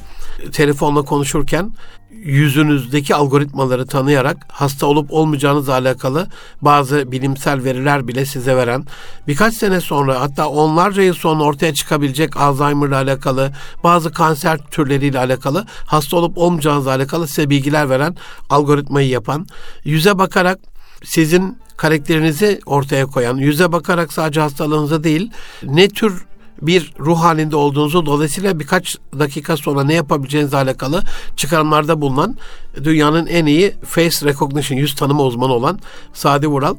Telefonla 0.53 1.03
konuşurken 1.03 1.73
yüzünüzdeki 2.13 3.15
algoritmaları 3.15 3.87
tanıyarak 3.87 4.37
hasta 4.49 4.87
olup 4.87 5.13
olmayacağınızla 5.13 5.73
alakalı 5.73 6.29
bazı 6.63 7.13
bilimsel 7.13 7.65
veriler 7.65 8.09
bile 8.09 8.27
size 8.27 8.57
veren 8.57 8.85
birkaç 9.29 9.55
sene 9.55 9.81
sonra 9.81 10.21
hatta 10.21 10.49
onlarca 10.49 11.03
yıl 11.03 11.15
sonra 11.15 11.43
ortaya 11.43 11.75
çıkabilecek 11.75 12.37
Alzheimer'la 12.37 12.97
alakalı 12.97 13.53
bazı 13.85 14.13
kanser 14.13 14.59
türleriyle 14.71 15.19
alakalı 15.19 15.67
hasta 15.87 16.17
olup 16.17 16.39
olmayacağınızla 16.39 16.91
alakalı 16.91 17.29
size 17.29 17.51
bilgiler 17.51 17.91
veren 17.91 18.17
algoritmayı 18.51 19.09
yapan 19.09 19.47
yüze 19.85 20.19
bakarak 20.19 20.59
sizin 21.05 21.59
karakterinizi 21.77 22.61
ortaya 22.67 23.07
koyan, 23.07 23.37
yüze 23.37 23.73
bakarak 23.73 24.13
sadece 24.13 24.41
hastalığınıza 24.41 25.05
değil, 25.05 25.31
ne 25.63 25.89
tür 25.89 26.25
bir 26.63 26.95
ruh 27.01 27.19
halinde 27.19 27.57
olduğunuzu 27.57 28.07
dolayısıyla 28.07 28.61
birkaç 28.61 28.97
dakika 29.19 29.57
sonra 29.57 29.85
ne 29.85 29.95
yapabileceğinizle 29.95 30.57
alakalı 30.57 31.03
çıkarımlarda 31.37 32.01
bulunan 32.01 32.37
dünyanın 32.85 33.27
en 33.27 33.47
iyi 33.47 33.75
face 33.85 34.27
recognition 34.27 34.79
yüz 34.79 34.95
tanıma 34.95 35.23
uzmanı 35.23 35.53
olan 35.53 35.79
Sadi 36.13 36.47
Vural. 36.47 36.77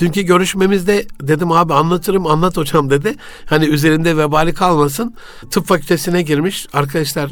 Dünkü 0.00 0.22
görüşmemizde 0.22 1.06
dedim 1.22 1.52
abi 1.52 1.74
anlatırım 1.74 2.26
anlat 2.26 2.56
hocam 2.56 2.90
dedi. 2.90 3.14
Hani 3.46 3.64
üzerinde 3.64 4.16
vebali 4.16 4.54
kalmasın. 4.54 5.14
Tıp 5.50 5.66
fakültesine 5.66 6.22
girmiş. 6.22 6.66
Arkadaşlar 6.72 7.30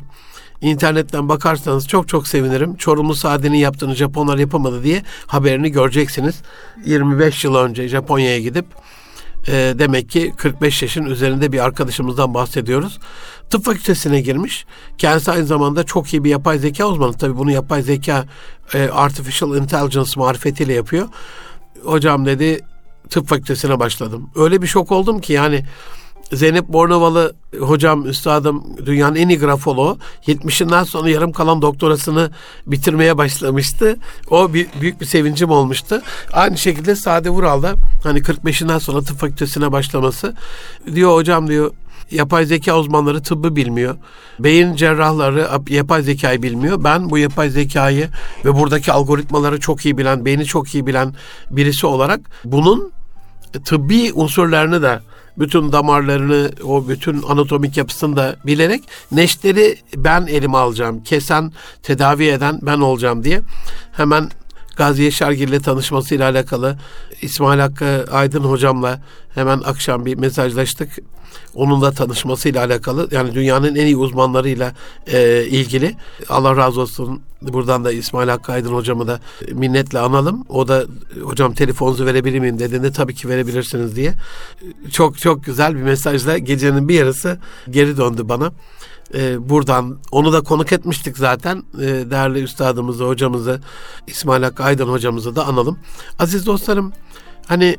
internetten 0.61 1.29
bakarsanız 1.29 1.89
çok 1.89 2.09
çok 2.09 2.29
sevinirim. 2.29 2.77
Çorumlu 2.77 3.15
Sade'nin 3.15 3.59
yaptığını 3.59 3.95
Japonlar 3.95 4.39
yapamadı 4.39 4.83
diye 4.83 5.03
haberini 5.27 5.73
göreceksiniz. 5.73 6.43
25 6.85 7.45
yıl 7.45 7.55
önce 7.55 7.89
Japonya'ya 7.89 8.39
gidip 8.39 8.67
e, 9.49 9.75
demek 9.79 10.11
ki 10.11 10.33
45 10.37 10.83
yaşın 10.83 11.05
üzerinde 11.05 11.53
bir 11.53 11.65
arkadaşımızdan 11.65 12.35
bahsediyoruz. 12.35 12.99
Tıp 13.51 13.65
fakültesine 13.65 14.21
girmiş. 14.21 14.67
Kendisi 14.99 15.31
aynı 15.31 15.47
zamanda 15.47 15.85
çok 15.85 16.15
iyi 16.15 16.25
bir 16.25 16.31
yapay 16.31 16.59
zeka 16.59 16.87
uzmanı. 16.87 17.13
Tabii 17.13 17.39
bunu 17.39 17.51
yapay 17.51 17.83
zeka 17.83 18.25
e, 18.75 18.89
artificial 18.89 19.57
intelligence 19.57 20.11
marifetiyle 20.17 20.73
yapıyor. 20.73 21.09
Hocam 21.85 22.27
dedi 22.27 22.61
tıp 23.11 23.29
fakültesine 23.29 23.79
başladım. 23.79 24.31
Öyle 24.37 24.63
bir 24.63 24.67
şok 24.67 24.93
oldum 24.93 25.21
ki 25.21 25.33
yani 25.33 25.65
Zeynep 26.33 26.69
Bornovalı 26.69 27.35
hocam, 27.61 28.07
üstadım 28.07 28.65
dünyanın 28.87 29.17
en 29.17 29.29
iyi 29.29 29.39
grafoloğu 29.39 29.99
70'inden 30.27 30.85
sonra 30.85 31.11
yarım 31.11 31.33
kalan 31.33 31.63
doktorasını 31.63 32.31
bitirmeye 32.67 33.19
başlamıştı. 33.19 33.97
O 34.31 34.55
bir, 34.55 34.69
büyük 34.81 35.01
bir 35.01 35.07
sevincim 35.07 35.51
olmuştu. 35.51 36.03
Aynı 36.33 36.59
şekilde 36.59 36.97
Sade 36.97 37.31
Vural 37.31 37.63
da 37.63 37.75
hani 38.03 38.19
45'inden 38.19 38.81
sonra 38.81 39.03
tıp 39.03 39.19
fakültesine 39.19 39.73
başlaması 39.73 40.35
diyor 40.95 41.15
hocam 41.15 41.49
diyor 41.49 41.73
yapay 42.11 42.47
zeka 42.47 42.79
uzmanları 42.79 43.23
tıbbı 43.23 43.57
bilmiyor. 43.57 43.97
Beyin 44.39 44.77
cerrahları 44.77 45.49
yapay 45.69 46.03
zekayı 46.03 46.43
bilmiyor. 46.43 46.85
Ben 46.85 47.11
bu 47.11 47.19
yapay 47.19 47.51
zekayı 47.51 48.09
ve 48.45 48.55
buradaki 48.55 48.93
algoritmaları 48.93 49.61
çok 49.61 49.85
iyi 49.85 49.99
bilen, 49.99 50.25
beyni 50.25 50.45
çok 50.45 50.75
iyi 50.75 50.87
bilen 50.87 51.15
birisi 51.51 51.87
olarak 51.87 52.21
bunun 52.45 52.93
tıbbi 53.65 54.13
unsurlarını 54.13 54.83
da 54.83 55.03
bütün 55.39 55.73
damarlarını, 55.73 56.51
o 56.65 56.89
bütün 56.89 57.23
anatomik 57.23 57.77
yapısını 57.77 58.17
da 58.17 58.37
bilerek 58.47 58.83
neşteri 59.13 59.77
ben 59.97 60.27
elime 60.27 60.59
alacağım. 60.59 61.03
Kesen, 61.05 61.53
tedavi 61.83 62.27
eden 62.27 62.59
ben 62.63 62.81
olacağım 62.81 63.25
diye 63.25 63.41
hemen 63.93 64.31
Gazi 64.77 65.03
Yaşargil 65.03 65.49
ile 65.49 65.61
tanışmasıyla 65.61 66.31
alakalı 66.31 66.79
İsmail 67.23 67.61
Hakkı 67.61 68.05
Aydın 68.13 68.45
hocamla 68.45 69.01
hemen 69.35 69.61
akşam 69.65 70.07
bir 70.07 70.19
mesajlaştık. 70.19 70.99
Onunla 71.55 71.93
tanışmasıyla 71.93 72.65
alakalı 72.65 73.09
yani 73.11 73.35
dünyanın 73.35 73.75
en 73.75 73.87
iyi 73.87 73.97
uzmanlarıyla 73.97 74.75
e, 75.07 75.45
ilgili. 75.45 75.97
Allah 76.29 76.57
razı 76.57 76.81
olsun. 76.81 77.23
Buradan 77.43 77.85
da 77.85 77.93
İsmail 77.93 78.29
Hakkı 78.29 78.53
Aydın 78.53 78.75
hocamı 78.75 79.07
da 79.07 79.21
minnetle 79.53 79.99
analım. 79.99 80.45
O 80.49 80.69
da 80.69 80.85
hocam 81.23 81.55
telefonunuzu 81.55 82.07
verebilir 82.07 82.39
miyim 82.39 82.59
dediğinde 82.59 82.93
tabii 82.93 83.15
ki 83.15 83.29
verebilirsiniz 83.29 83.97
diye. 83.97 84.15
Çok 84.91 85.19
çok 85.19 85.45
güzel 85.45 85.77
bir 85.77 85.83
mesajla 85.83 86.39
gecenin 86.39 86.89
bir 86.89 86.95
yarısı 86.95 87.39
geri 87.71 87.97
döndü 87.97 88.29
bana 88.29 88.53
e, 89.15 89.49
buradan 89.49 89.99
onu 90.13 90.33
da 90.33 90.41
konuk 90.41 90.73
etmiştik 90.73 91.19
zaten. 91.19 91.63
E, 91.79 91.87
değerli 91.87 92.43
üstadımızı, 92.43 93.05
hocamızı, 93.05 93.61
İsmail 94.07 94.43
Hakkı 94.43 94.65
Aydın 94.65 94.89
hocamızı 94.89 95.37
da 95.37 95.47
analım. 95.47 95.79
Aziz 96.19 96.47
dostlarım, 96.47 96.93
hani 97.47 97.77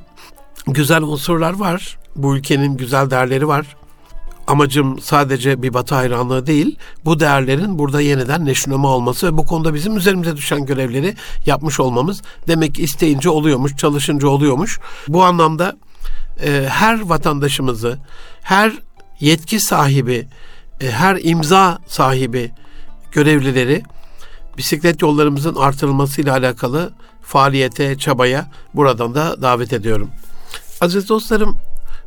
güzel 0.68 1.02
unsurlar 1.02 1.54
var. 1.54 1.98
Bu 2.16 2.38
ülkenin 2.38 2.78
güzel 2.78 3.10
değerleri 3.10 3.48
var. 3.48 3.76
Amacım 4.48 5.00
sadece 5.00 5.62
bir 5.62 5.74
batı 5.74 5.96
hayranlığı 5.96 6.48
değil, 6.48 6.78
bu 7.06 7.20
değerlerin 7.20 7.80
burada 7.80 8.02
yeniden 8.02 8.46
neşnuma 8.46 8.90
olması 8.90 9.28
ve 9.28 9.38
bu 9.38 9.46
konuda 9.46 9.74
bizim 9.74 9.98
üzerimize 9.98 10.38
düşen 10.38 10.66
görevleri 10.66 11.16
yapmış 11.46 11.80
olmamız 11.80 12.22
demek 12.48 12.76
ki 12.76 12.84
isteyince 12.84 13.30
oluyormuş, 13.30 13.78
çalışınca 13.78 14.28
oluyormuş. 14.28 14.80
Bu 15.08 15.24
anlamda 15.24 15.78
e, 16.44 16.66
her 16.70 17.02
vatandaşımızı, 17.02 18.00
her 18.42 18.74
yetki 19.20 19.60
sahibi, 19.60 20.28
her 20.80 21.20
imza 21.22 21.80
sahibi 21.88 22.52
görevlileri 23.12 23.84
bisiklet 24.58 25.02
yollarımızın 25.02 25.56
artırılmasıyla 25.56 26.34
alakalı 26.34 26.94
faaliyete, 27.22 27.98
çabaya 27.98 28.46
buradan 28.74 29.16
da 29.16 29.42
davet 29.42 29.74
ediyorum. 29.74 30.10
Aziz 30.82 31.10
dostlarım, 31.10 31.58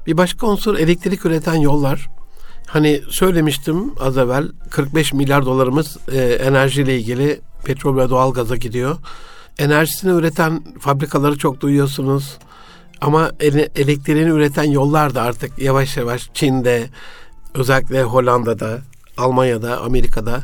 bir 0.07 0.17
başka 0.17 0.47
unsur 0.47 0.79
elektrik 0.79 1.27
üreten 1.27 1.55
yollar. 1.55 2.09
Hani 2.67 3.03
söylemiştim 3.11 3.95
az 4.01 4.19
evvel 4.19 4.49
45 4.71 5.13
milyar 5.13 5.47
dolarımız 5.47 5.97
e, 6.13 6.19
enerjiyle 6.19 6.99
ilgili 6.99 7.41
petrol 7.65 7.97
ve 7.97 8.11
doğal 8.11 8.33
gaza 8.33 8.57
gidiyor. 8.57 8.97
Enerjisini 9.59 10.13
üreten 10.13 10.65
fabrikaları 10.81 11.39
çok 11.39 11.61
duyuyorsunuz. 11.61 12.39
Ama 13.01 13.31
ele, 13.41 13.69
elektriğini 13.77 14.31
üreten 14.31 14.65
yollar 14.71 15.15
da 15.15 15.23
artık 15.23 15.59
yavaş 15.59 15.97
yavaş 15.97 16.31
Çin'de, 16.35 16.89
özellikle 17.57 18.03
Hollanda'da, 18.03 18.79
Almanya'da, 19.17 19.81
Amerika'da 19.81 20.43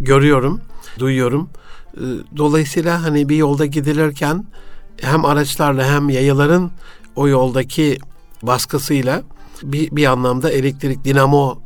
görüyorum, 0.00 0.60
duyuyorum. 0.98 1.48
Ee, 1.96 2.00
dolayısıyla 2.36 3.02
hani 3.02 3.28
bir 3.28 3.36
yolda 3.36 3.66
gidilirken 3.66 4.46
hem 5.00 5.24
araçlarla 5.24 5.86
hem 5.94 6.08
yayaların 6.08 6.70
o 7.16 7.28
yoldaki 7.28 7.98
baskısıyla 8.42 9.22
bir, 9.62 9.96
bir 9.96 10.06
anlamda 10.06 10.50
elektrik 10.50 11.04
dinamo 11.04 11.58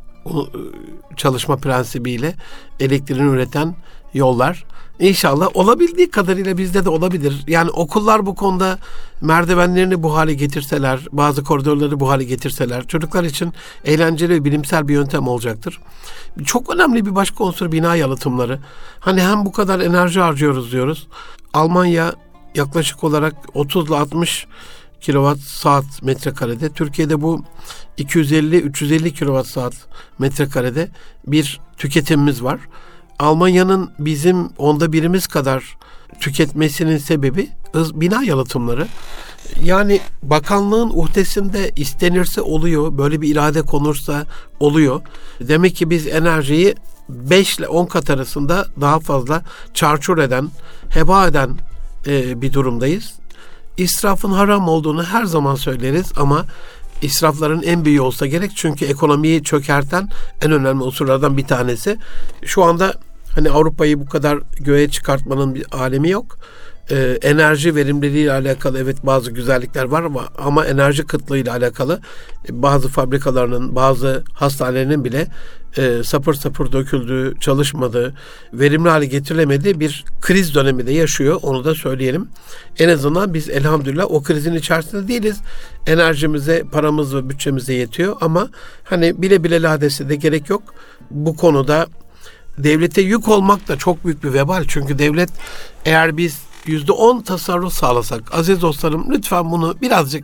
çalışma 1.15 1.57
prensibiyle 1.57 2.35
elektriğini 2.79 3.29
üreten 3.29 3.75
yollar. 4.13 4.65
İnşallah 5.01 5.49
olabildiği 5.53 6.11
kadarıyla 6.11 6.57
bizde 6.57 6.85
de 6.85 6.89
olabilir. 6.89 7.43
Yani 7.47 7.69
okullar 7.69 8.25
bu 8.25 8.35
konuda 8.35 8.79
merdivenlerini 9.21 10.03
bu 10.03 10.15
hale 10.15 10.33
getirseler, 10.33 11.07
bazı 11.11 11.43
koridorları 11.43 11.99
bu 11.99 12.09
hale 12.09 12.23
getirseler 12.23 12.87
çocuklar 12.87 13.23
için 13.23 13.53
eğlenceli 13.85 14.33
ve 14.33 14.45
bilimsel 14.45 14.87
bir 14.87 14.93
yöntem 14.93 15.27
olacaktır. 15.27 15.79
Çok 16.45 16.75
önemli 16.75 17.05
bir 17.05 17.15
başka 17.15 17.43
unsur 17.43 17.71
bina 17.71 17.95
yalıtımları. 17.95 18.59
Hani 18.99 19.21
hem 19.21 19.45
bu 19.45 19.51
kadar 19.51 19.79
enerji 19.79 20.19
harcıyoruz 20.19 20.71
diyoruz. 20.71 21.07
Almanya 21.53 22.13
yaklaşık 22.55 23.03
olarak 23.03 23.33
30 23.53 23.87
ile 23.87 23.95
60 23.95 24.47
kilowatt 25.01 25.39
saat 25.39 25.85
metrekarede. 26.01 26.69
Türkiye'de 26.69 27.21
bu 27.21 27.43
250-350 27.97 29.11
kilowatt 29.13 29.47
saat 29.47 29.73
metrekarede 30.19 30.89
bir 31.27 31.59
tüketimimiz 31.77 32.43
var. 32.43 32.59
Almanya'nın 33.21 33.91
bizim 33.99 34.49
onda 34.57 34.93
birimiz 34.93 35.27
kadar 35.27 35.77
tüketmesinin 36.19 36.97
sebebi 36.97 37.49
bina 37.75 38.23
yalıtımları. 38.23 38.87
Yani 39.63 39.99
bakanlığın 40.23 40.89
uhdesinde 40.93 41.71
istenirse 41.75 42.41
oluyor, 42.41 42.97
böyle 42.97 43.21
bir 43.21 43.31
irade 43.31 43.61
konursa 43.61 44.25
oluyor. 44.59 45.01
Demek 45.39 45.75
ki 45.75 45.89
biz 45.89 46.07
enerjiyi 46.07 46.75
5 47.09 47.57
ile 47.57 47.67
10 47.67 47.85
kat 47.85 48.09
arasında 48.09 48.65
daha 48.81 48.99
fazla 48.99 49.41
çarçur 49.73 50.17
eden, 50.17 50.49
heba 50.89 51.27
eden 51.27 51.57
e, 52.07 52.41
bir 52.41 52.53
durumdayız. 52.53 53.13
İsrafın 53.77 54.31
haram 54.31 54.67
olduğunu 54.67 55.03
her 55.03 55.23
zaman 55.23 55.55
söyleriz 55.55 56.11
ama 56.17 56.45
israfların 57.01 57.63
en 57.63 57.85
büyüğü 57.85 58.01
olsa 58.01 58.25
gerek. 58.25 58.51
Çünkü 58.55 58.85
ekonomiyi 58.85 59.43
çökerten 59.43 60.09
en 60.41 60.51
önemli 60.51 60.83
unsurlardan 60.83 61.37
bir 61.37 61.47
tanesi. 61.47 61.97
Şu 62.45 62.63
anda 62.63 62.93
hani 63.35 63.49
Avrupa'yı 63.49 63.99
bu 63.99 64.05
kadar 64.05 64.39
göğe 64.59 64.89
çıkartmanın 64.89 65.55
bir 65.55 65.65
alemi 65.71 66.09
yok 66.09 66.37
e, 66.91 67.17
enerji 67.21 67.75
verimliliği 67.75 68.23
ile 68.23 68.31
alakalı 68.31 68.79
evet 68.79 69.05
bazı 69.05 69.31
güzellikler 69.31 69.83
var 69.83 70.03
ama 70.03 70.27
ama 70.37 70.65
enerji 70.65 71.03
kıtlığı 71.03 71.37
ile 71.37 71.51
alakalı 71.51 71.99
e, 72.49 72.61
bazı 72.61 72.87
fabrikalarının, 72.87 73.75
bazı 73.75 74.23
hastanelerinin 74.33 75.05
bile 75.05 75.27
e, 75.77 76.03
sapır 76.03 76.33
sapır 76.33 76.71
döküldüğü, 76.71 77.39
çalışmadığı, 77.39 78.13
verimli 78.53 78.89
hale 78.89 79.05
getirilemediği 79.05 79.79
bir 79.79 80.05
kriz 80.21 80.55
dönemi 80.55 80.87
de 80.87 80.91
yaşıyor. 80.91 81.39
Onu 81.43 81.65
da 81.65 81.75
söyleyelim. 81.75 82.27
En 82.79 82.89
azından 82.89 83.33
biz 83.33 83.49
elhamdülillah 83.49 84.05
o 84.09 84.23
krizin 84.23 84.55
içerisinde 84.55 85.07
değiliz. 85.07 85.37
Enerjimize, 85.87 86.63
paramız 86.71 87.15
ve 87.15 87.29
bütçemize 87.29 87.73
yetiyor 87.73 88.15
ama 88.21 88.49
hani 88.83 89.21
bile 89.21 89.43
bile 89.43 89.61
ladesi 89.61 90.09
de 90.09 90.15
gerek 90.15 90.49
yok. 90.49 90.63
Bu 91.11 91.35
konuda 91.35 91.87
devlete 92.57 93.01
yük 93.01 93.27
olmak 93.27 93.67
da 93.67 93.77
çok 93.77 94.05
büyük 94.05 94.23
bir 94.23 94.33
vebal. 94.33 94.65
Çünkü 94.67 94.99
devlet 94.99 95.29
eğer 95.85 96.17
biz 96.17 96.37
yüzde 96.65 96.91
on 96.91 97.21
tasarruf 97.21 97.73
sağlasak 97.73 98.35
aziz 98.35 98.61
dostlarım 98.61 99.05
lütfen 99.09 99.51
bunu 99.51 99.81
birazcık 99.81 100.23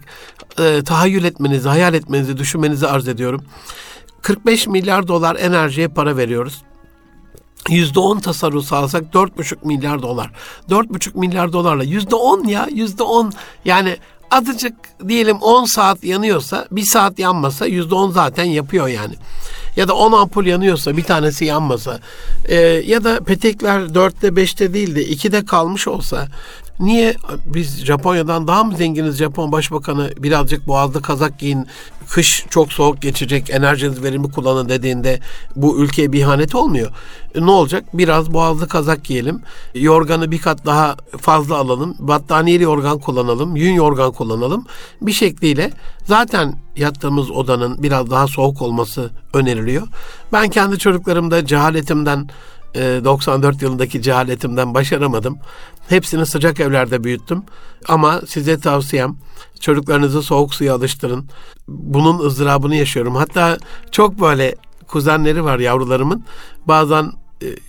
e, 0.60 0.84
tahayyül 0.84 1.24
etmenizi, 1.24 1.70
hayal 1.70 1.94
etmenizi, 1.94 2.38
düşünmenizi 2.38 2.88
arz 2.88 3.08
ediyorum. 3.08 3.44
45 4.22 4.68
milyar 4.68 5.08
dolar 5.08 5.36
enerjiye 5.36 5.88
para 5.88 6.18
veriyoruz. 6.18 6.62
Yüzde 7.70 8.00
on 8.00 8.20
tasarruf 8.20 8.66
sağlasak 8.66 9.14
dört 9.14 9.38
buçuk 9.38 9.66
milyar 9.66 10.02
dolar. 10.02 10.32
Dört 10.70 10.90
buçuk 10.90 11.16
milyar 11.16 11.54
dolarla 11.54 11.84
yüzde 11.84 12.16
on 12.16 12.44
ya 12.44 12.68
yüzde 12.72 13.04
on 13.04 13.34
yani 13.66 13.98
azıcık 14.32 14.74
diyelim 15.08 15.38
10 15.38 15.66
saat 15.66 16.04
yanıyorsa 16.04 16.68
bir 16.72 16.86
saat 16.86 17.20
yanmasa 17.20 17.66
yüzde 17.66 17.96
on 17.96 18.12
zaten 18.12 18.44
yapıyor 18.44 18.88
yani. 18.88 19.16
Ya 19.76 19.88
da 19.88 19.94
10 19.96 20.12
ampul 20.12 20.46
yanıyorsa 20.46 20.98
bir 20.98 21.04
tanesi 21.04 21.46
yanmasa. 21.46 22.00
E, 22.46 22.56
ya 22.86 23.04
da 23.04 23.20
petekler 23.20 23.80
4'te 23.80 24.28
5'te 24.28 24.74
değil 24.74 24.96
de 24.96 25.06
2'de 25.06 25.46
kalmış 25.46 25.88
olsa 25.88 26.28
Niye 26.80 27.16
biz 27.46 27.86
Japonya'dan 27.86 28.48
daha 28.48 28.64
mı 28.64 28.78
zenginiz 28.78 29.18
Japon 29.18 29.52
Başbakanı 29.52 30.12
birazcık 30.18 30.68
boğazlı 30.68 31.02
kazak 31.02 31.40
giyin, 31.40 31.68
kış 32.10 32.46
çok 32.50 32.74
soğuk 32.74 33.02
geçecek, 33.02 33.50
enerjiniz 33.50 34.04
verimli 34.04 34.32
kullanın 34.32 34.70
dediğinde 34.70 35.20
bu 35.56 35.84
ülkeye 35.84 36.12
bir 36.12 36.20
ihanet 36.20 36.56
olmuyor. 36.56 36.92
E, 37.36 37.46
ne 37.46 37.52
olacak? 37.52 37.84
Biraz 37.94 38.34
boğazlı 38.34 38.68
kazak 38.68 39.04
giyelim, 39.04 39.42
yorganı 39.76 40.32
bir 40.32 40.40
kat 40.40 40.66
daha 40.66 40.96
fazla 41.22 41.56
alalım, 41.56 41.96
battaniyeli 42.00 42.64
yorgan 42.64 43.00
kullanalım, 43.00 43.56
yün 43.56 43.74
yorgan 43.74 44.12
kullanalım. 44.12 44.66
Bir 45.02 45.14
şekliyle 45.14 45.72
zaten 46.06 46.60
yattığımız 46.76 47.32
odanın 47.32 47.84
biraz 47.84 48.12
daha 48.12 48.28
soğuk 48.28 48.62
olması 48.62 49.12
öneriliyor. 49.34 49.88
Ben 50.34 50.50
kendi 50.50 50.80
çocuklarımda 50.80 51.46
cehaletimden 51.46 52.30
94 52.76 53.62
yılındaki 53.62 54.02
cehaletimden 54.02 54.74
başaramadım. 54.74 55.38
Hepsini 55.90 56.26
sıcak 56.26 56.60
evlerde 56.60 57.04
büyüttüm. 57.04 57.44
Ama 57.88 58.22
size 58.28 58.60
tavsiyem 58.60 59.18
çocuklarınızı 59.60 60.22
soğuk 60.24 60.54
suya 60.54 60.76
alıştırın. 60.76 61.30
Bunun 61.68 62.20
ızdırabını 62.20 62.76
yaşıyorum. 62.76 63.16
Hatta 63.16 63.58
çok 63.92 64.22
böyle 64.22 64.56
kuzenleri 64.88 65.44
var 65.44 65.60
yavrularımın. 65.60 66.26
Bazen 66.68 67.12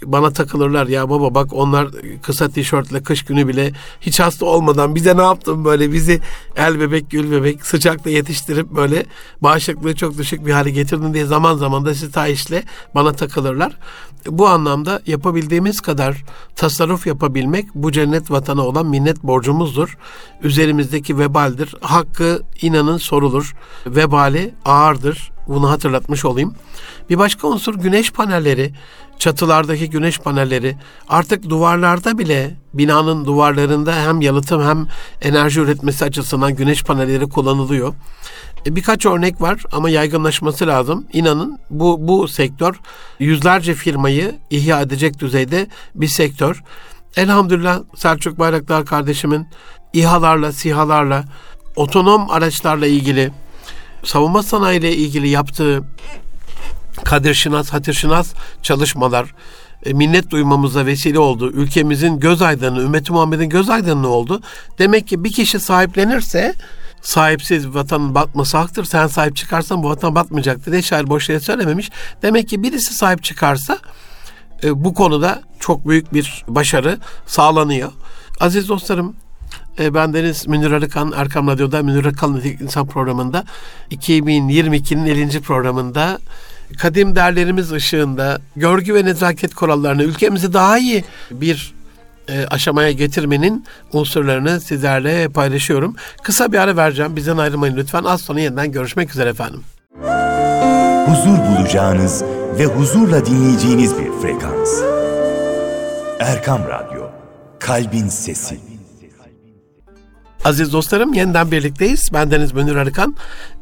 bana 0.05 0.31
takılırlar 0.31 0.87
ya 0.87 1.11
baba 1.11 1.35
bak 1.35 1.53
onlar 1.53 1.89
kısa 2.23 2.49
tişörtle 2.49 3.03
kış 3.03 3.25
günü 3.25 3.49
bile 3.49 3.73
hiç 4.01 4.21
hasta 4.21 4.47
olmadan 4.47 4.95
bize 4.95 5.17
ne 5.17 5.23
yaptın 5.23 5.65
böyle 5.65 5.93
bizi 5.93 6.21
el 6.57 6.81
bebek 6.81 7.11
gül 7.11 7.31
bebek 7.31 7.67
sıcakta 7.67 8.11
yetiştirip 8.11 8.71
böyle 8.71 9.07
bağışıklığı 9.41 9.95
çok 9.95 10.19
düşük 10.19 10.47
bir 10.47 10.53
hale 10.53 10.71
getirdin 10.71 11.15
diye 11.15 11.27
zaman 11.27 11.57
zaman 11.57 11.85
da 11.85 11.95
sitayişle 11.95 12.63
bana 12.95 13.13
takılırlar. 13.13 13.79
Bu 14.27 14.49
anlamda 14.49 15.03
yapabildiğimiz 15.07 15.81
kadar 15.81 16.25
tasarruf 16.57 17.07
yapabilmek 17.07 17.75
bu 17.75 17.93
cennet 17.93 18.31
vatana 18.31 18.67
olan 18.67 18.87
minnet 18.87 19.23
borcumuzdur. 19.23 19.99
Üzerimizdeki 20.43 21.19
vebaldir. 21.19 21.75
Hakkı 21.81 22.43
inanın 22.63 22.97
sorulur. 22.97 23.55
Vebali 23.87 24.55
ağırdır. 24.65 25.33
Bunu 25.49 25.71
hatırlatmış 25.71 26.25
olayım. 26.25 26.55
Bir 27.11 27.19
başka 27.19 27.49
unsur 27.49 27.75
güneş 27.75 28.13
panelleri 28.13 28.73
çatılardaki 29.19 29.91
güneş 29.91 30.19
panelleri 30.19 30.77
artık 31.09 31.51
duvarlarda 31.51 32.19
bile 32.19 32.57
binanın 32.75 33.25
duvarlarında 33.25 33.95
hem 33.95 34.21
yalıtım 34.21 34.63
hem 34.63 34.87
enerji 35.23 35.61
üretmesi 35.61 36.05
açısından 36.05 36.55
güneş 36.55 36.83
panelleri 36.83 37.29
kullanılıyor. 37.29 37.95
E, 38.67 38.77
birkaç 38.77 39.07
örnek 39.07 39.41
var 39.41 39.63
ama 39.73 39.91
yaygınlaşması 39.91 40.67
lazım. 40.67 41.07
İnanın 41.13 41.59
bu 41.71 42.09
bu 42.09 42.29
sektör 42.29 42.81
yüzlerce 43.19 43.75
firmayı 43.75 44.35
ihya 44.51 44.81
edecek 44.81 45.19
düzeyde 45.19 45.67
bir 45.95 46.07
sektör. 46.07 46.63
Elhamdülillah 47.17 47.81
Selçuk 47.97 48.39
Bayraktar 48.39 48.87
kardeşimin 48.87 49.47
İHA'larla, 49.93 50.53
SİHA'larla, 50.53 51.25
otonom 51.77 52.31
araçlarla 52.31 52.87
ilgili, 52.87 53.33
savunma 54.05 54.43
sanayi 54.43 54.81
ile 54.81 54.97
ilgili 54.97 55.29
yaptığı 55.29 55.85
kadir 57.05 57.35
şinas, 57.35 57.71
hatır 57.71 57.93
şinas 57.93 58.35
çalışmalar 58.63 59.35
e, 59.87 59.93
minnet 59.93 60.31
duymamıza 60.31 60.87
vesile 60.87 61.19
oldu. 61.19 61.51
Ülkemizin 61.51 62.21
göz 62.21 62.43
aydınlığı, 62.43 62.83
ümmeti 62.83 63.13
Muhammed'in 63.13 63.49
göz 63.49 63.71
aydınlığı 63.71 64.09
oldu. 64.09 64.41
Demek 64.79 65.07
ki 65.07 65.25
bir 65.25 65.33
kişi 65.33 65.61
sahiplenirse 65.61 66.55
sahipsiz 67.03 67.75
vatanın 67.75 68.15
batması 68.15 68.57
haktır. 68.57 68.85
Sen 68.85 69.07
sahip 69.07 69.37
çıkarsan 69.37 69.83
bu 69.83 69.89
vatan 69.89 70.15
batmayacaktır 70.15 70.73
diye 70.73 70.83
şair 70.83 71.07
boş 71.07 71.29
yere 71.29 71.41
söylememiş. 71.41 71.91
Demek 72.23 72.49
ki 72.49 72.63
birisi 72.63 72.95
sahip 72.95 73.23
çıkarsa 73.23 73.79
e, 74.65 74.85
bu 74.85 74.95
konuda 74.95 75.43
çok 75.61 75.89
büyük 75.89 76.15
bir 76.15 76.45
başarı 76.49 76.99
sağlanıyor. 77.27 77.93
Aziz 78.41 78.69
dostlarım 78.69 79.17
e, 79.79 79.95
ben 79.95 80.15
Deniz 80.15 80.47
Münir 80.47 80.71
Arıkan 80.71 81.13
Erkam 81.17 81.49
Radyo'da 81.49 81.83
Münir 81.83 82.05
Arıkan 82.05 82.43
İnsan 82.61 82.87
programında 82.87 83.45
2022'nin 83.91 85.07
50. 85.07 85.41
programında 85.41 86.19
kadim 86.79 87.17
değerlerimiz 87.17 87.73
ışığında 87.73 88.39
görgü 88.57 88.95
ve 88.95 89.05
nezaket 89.05 89.55
kurallarını 89.55 90.03
ülkemizi 90.03 90.53
daha 90.53 90.79
iyi 90.79 91.05
bir 91.31 91.75
e, 92.29 92.47
aşamaya 92.47 92.93
getirmenin 92.93 93.65
unsurlarını 93.93 94.61
sizlerle 94.61 95.29
paylaşıyorum. 95.29 95.97
Kısa 96.23 96.53
bir 96.53 96.59
ara 96.59 96.77
vereceğim. 96.77 97.17
Bizden 97.17 97.37
ayrılmayın 97.37 97.77
lütfen. 97.77 98.05
Az 98.05 98.21
sonra 98.21 98.41
yeniden 98.41 98.73
görüşmek 98.73 99.11
üzere 99.11 99.31
efendim. 99.31 99.61
Huzur 101.07 101.39
bulacağınız 101.39 102.25
ve 102.59 102.65
huzurla 102.65 103.27
dinleyeceğiniz 103.27 103.99
bir 103.99 104.13
frekans. 104.23 104.83
Erkam 106.21 106.61
Radyo, 106.69 107.11
Kalbin 107.59 108.09
Sesi. 108.09 108.78
Aziz 110.45 110.73
dostlarım 110.73 111.15
yeniden 111.15 111.51
birlikteyiz. 111.51 112.11
Ben 112.13 112.31
Deniz 112.31 112.53
Münir 112.53 112.77
Arıkan. 112.77 113.17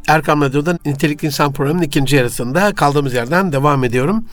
Erkam 0.08 0.42
Radyo'da 0.42 0.78
Nitelik 0.86 1.24
İnsan 1.24 1.52
programının 1.52 1.82
ikinci 1.82 2.16
yarısında 2.16 2.74
kaldığımız 2.74 3.14
yerden 3.14 3.52
devam 3.52 3.84
ediyorum. 3.84 4.24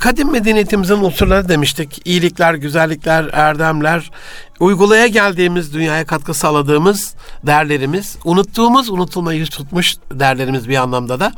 Kadim 0.00 0.32
medeniyetimizin 0.32 0.94
unsurları 0.94 1.48
demiştik. 1.48 2.02
İyilikler, 2.04 2.54
güzellikler, 2.54 3.30
erdemler, 3.32 4.10
uygulaya 4.60 5.06
geldiğimiz, 5.06 5.74
dünyaya 5.74 6.06
katkı 6.06 6.34
sağladığımız 6.34 7.14
değerlerimiz, 7.46 8.16
unuttuğumuz, 8.24 8.90
unutulmayı 8.90 9.38
yüz 9.38 9.50
tutmuş 9.50 9.96
değerlerimiz 10.12 10.68
bir 10.68 10.76
anlamda 10.76 11.20
da. 11.20 11.32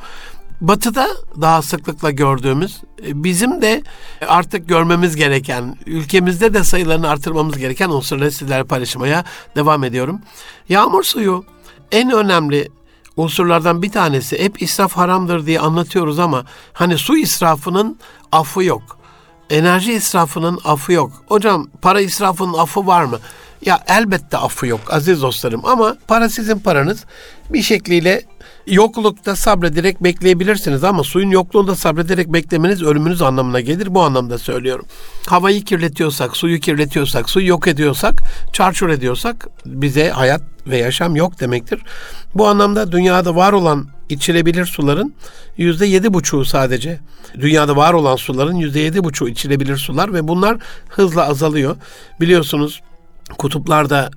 Batı'da 0.60 1.08
daha 1.40 1.62
sıklıkla 1.62 2.10
gördüğümüz, 2.10 2.80
e, 3.06 3.24
bizim 3.24 3.62
de 3.62 3.82
artık 4.28 4.68
görmemiz 4.68 5.16
gereken, 5.16 5.76
ülkemizde 5.86 6.54
de 6.54 6.64
sayılarını 6.64 7.08
artırmamız 7.08 7.58
gereken 7.58 7.88
unsurları 7.88 8.32
sizlerle 8.32 8.64
paylaşmaya 8.64 9.24
devam 9.56 9.84
ediyorum. 9.84 10.20
Yağmur 10.68 11.02
suyu 11.02 11.44
en 11.92 12.10
önemli 12.10 12.68
unsurlardan 13.16 13.82
bir 13.82 13.90
tanesi. 13.90 14.38
Hep 14.38 14.62
israf 14.62 14.92
haramdır 14.92 15.46
diye 15.46 15.60
anlatıyoruz 15.60 16.18
ama 16.18 16.44
hani 16.72 16.98
su 16.98 17.16
israfının 17.16 17.98
affı 18.32 18.64
yok. 18.64 18.98
Enerji 19.50 19.92
israfının 19.92 20.60
affı 20.64 20.92
yok. 20.92 21.12
Hocam 21.26 21.68
para 21.82 22.00
israfının 22.00 22.58
affı 22.58 22.86
var 22.86 23.04
mı? 23.04 23.18
Ya 23.62 23.84
elbette 23.86 24.36
affı 24.36 24.66
yok 24.66 24.80
aziz 24.90 25.22
dostlarım 25.22 25.66
ama 25.66 25.96
para 26.08 26.28
sizin 26.28 26.58
paranız. 26.58 27.04
Bir 27.50 27.62
şekliyle 27.62 28.22
yoklukta 28.66 29.36
sabrederek 29.36 30.04
bekleyebilirsiniz 30.04 30.84
ama 30.84 31.04
suyun 31.04 31.30
yokluğunda 31.30 31.74
sabrederek 31.74 32.28
beklemeniz 32.28 32.82
ölümünüz 32.82 33.22
anlamına 33.22 33.60
gelir. 33.60 33.94
Bu 33.94 34.02
anlamda 34.02 34.38
söylüyorum. 34.38 34.86
Havayı 35.26 35.64
kirletiyorsak, 35.64 36.36
suyu 36.36 36.60
kirletiyorsak, 36.60 37.30
suyu 37.30 37.46
yok 37.46 37.68
ediyorsak, 37.68 38.22
çarçur 38.52 38.88
ediyorsak 38.88 39.48
bize 39.66 40.10
hayat 40.10 40.42
ve 40.66 40.76
yaşam 40.76 41.16
yok 41.16 41.40
demektir. 41.40 41.82
Bu 42.34 42.48
anlamda 42.48 42.92
dünyada 42.92 43.36
var 43.36 43.52
olan 43.52 43.86
içilebilir 44.08 44.66
suların 44.66 45.14
yüzde 45.56 45.86
yedi 45.86 46.14
buçuğu 46.14 46.44
sadece. 46.44 46.98
Dünyada 47.40 47.76
var 47.76 47.92
olan 47.92 48.16
suların 48.16 48.54
yüzde 48.54 48.80
yedi 48.80 49.04
buçuğu 49.04 49.28
içilebilir 49.28 49.76
sular 49.76 50.14
ve 50.14 50.28
bunlar 50.28 50.58
hızla 50.88 51.28
azalıyor. 51.28 51.76
Biliyorsunuz 52.20 52.82
kutuplarda 53.38 54.10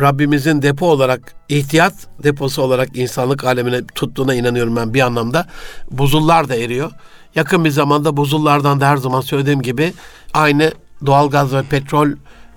Rabbimizin 0.00 0.62
depo 0.62 0.86
olarak, 0.86 1.34
ihtiyat 1.48 1.94
deposu 2.22 2.62
olarak 2.62 2.96
insanlık 2.96 3.44
alemine 3.44 3.86
tuttuğuna 3.94 4.34
inanıyorum 4.34 4.76
ben 4.76 4.94
bir 4.94 5.00
anlamda. 5.00 5.46
Buzullar 5.90 6.48
da 6.48 6.56
eriyor. 6.56 6.90
Yakın 7.34 7.64
bir 7.64 7.70
zamanda 7.70 8.16
buzullardan 8.16 8.80
da 8.80 8.88
her 8.88 8.96
zaman 8.96 9.20
söylediğim 9.20 9.62
gibi 9.62 9.92
aynı 10.34 10.72
doğalgaz 11.06 11.52
ve 11.52 11.62
petrol 11.62 12.08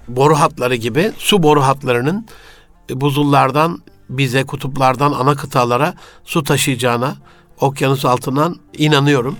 boru 0.08 0.36
hatları 0.36 0.76
gibi 0.76 1.12
su 1.18 1.44
boru 1.44 1.62
hatlarının 1.62 2.28
buzullardan 2.90 3.82
bize 4.10 4.44
kutuplardan 4.44 5.12
ana 5.12 5.36
kıtalara 5.36 5.94
su 6.26 6.44
taşıyacağına 6.44 7.16
okyanus 7.60 8.06
altından 8.06 8.56
inanıyorum. 8.78 9.36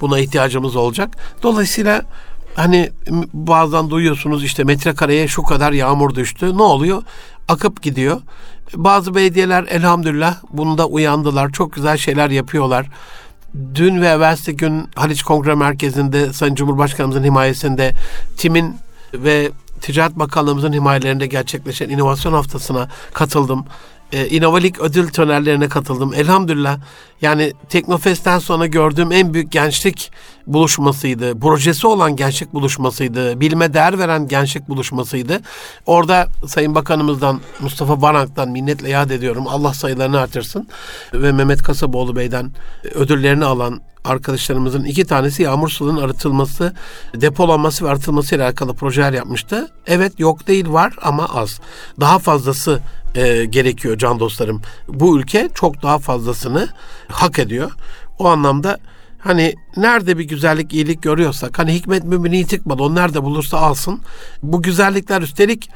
Buna 0.00 0.18
ihtiyacımız 0.18 0.76
olacak. 0.76 1.16
Dolayısıyla 1.42 2.02
hani 2.54 2.90
bazen 3.32 3.90
duyuyorsunuz 3.90 4.44
işte 4.44 4.64
metrekareye 4.64 5.28
şu 5.28 5.42
kadar 5.42 5.72
yağmur 5.72 6.14
düştü. 6.14 6.56
Ne 6.56 6.62
oluyor? 6.62 7.02
Akıp 7.48 7.82
gidiyor. 7.82 8.20
Bazı 8.74 9.14
belediyeler 9.14 9.64
elhamdülillah 9.68 10.36
bunda 10.52 10.86
uyandılar. 10.86 11.52
Çok 11.52 11.72
güzel 11.72 11.96
şeyler 11.96 12.30
yapıyorlar. 12.30 12.86
Dün 13.74 14.00
ve 14.00 14.06
evvelsi 14.06 14.56
gün 14.56 14.88
Haliç 14.94 15.22
Kongre 15.22 15.54
Merkezi'nde 15.54 16.32
Sayın 16.32 16.54
Cumhurbaşkanımızın 16.54 17.24
himayesinde 17.24 17.92
TİM'in 18.36 18.76
ve 19.14 19.50
Ticaret 19.80 20.18
Bakanlığımızın 20.18 20.72
himayelerinde 20.72 21.26
gerçekleşen 21.26 21.88
inovasyon 21.88 22.32
haftasına 22.32 22.88
katıldım 23.12 23.66
e, 24.12 24.28
İnovalik 24.28 24.80
ödül 24.80 25.08
törenlerine 25.08 25.68
katıldım. 25.68 26.14
Elhamdülillah 26.14 26.78
yani 27.22 27.52
Teknofest'ten 27.68 28.38
sonra 28.38 28.66
gördüğüm 28.66 29.12
en 29.12 29.34
büyük 29.34 29.52
gençlik 29.52 30.12
buluşmasıydı. 30.46 31.40
Projesi 31.40 31.86
olan 31.86 32.16
gençlik 32.16 32.52
buluşmasıydı. 32.52 33.40
Bilime 33.40 33.74
değer 33.74 33.98
veren 33.98 34.28
gençlik 34.28 34.68
buluşmasıydı. 34.68 35.40
Orada 35.86 36.26
Sayın 36.46 36.74
Bakanımızdan 36.74 37.40
Mustafa 37.60 38.02
Banak'tan 38.02 38.48
minnetle 38.48 38.88
yad 38.88 39.10
ediyorum. 39.10 39.44
Allah 39.48 39.74
sayılarını 39.74 40.20
artırsın. 40.20 40.68
Ve 41.14 41.32
Mehmet 41.32 41.62
Kasaboğlu 41.62 42.16
Bey'den 42.16 42.50
ödüllerini 42.94 43.44
alan 43.44 43.80
arkadaşlarımızın 44.04 44.84
iki 44.84 45.04
tanesi 45.04 45.42
yağmur 45.42 45.68
suyunun 45.68 46.02
arıtılması, 46.02 46.74
depolanması 47.14 47.84
ve 47.84 47.90
arıtılması 47.90 48.34
ile 48.34 48.44
alakalı 48.44 48.74
projeler 48.74 49.12
yapmıştı. 49.12 49.68
Evet 49.86 50.20
yok 50.20 50.46
değil 50.46 50.68
var 50.68 50.94
ama 51.02 51.26
az. 51.34 51.60
Daha 52.00 52.18
fazlası 52.18 52.80
e, 53.14 53.44
gerekiyor 53.44 53.98
can 53.98 54.20
dostlarım. 54.20 54.62
Bu 54.88 55.18
ülke 55.18 55.48
çok 55.54 55.82
daha 55.82 55.98
fazlasını 55.98 56.68
hak 57.08 57.38
ediyor. 57.38 57.70
O 58.18 58.28
anlamda 58.28 58.78
hani 59.26 59.54
nerede 59.76 60.18
bir 60.18 60.24
güzellik, 60.24 60.74
iyilik 60.74 61.02
görüyorsak 61.02 61.58
hani 61.58 61.74
hikmet 61.74 62.04
mümini 62.04 62.46
tıkmadı. 62.46 62.82
O 62.82 62.94
nerede 62.94 63.22
bulursa 63.22 63.58
alsın. 63.58 64.00
Bu 64.42 64.62
güzellikler 64.62 65.22
üstelik 65.22 65.70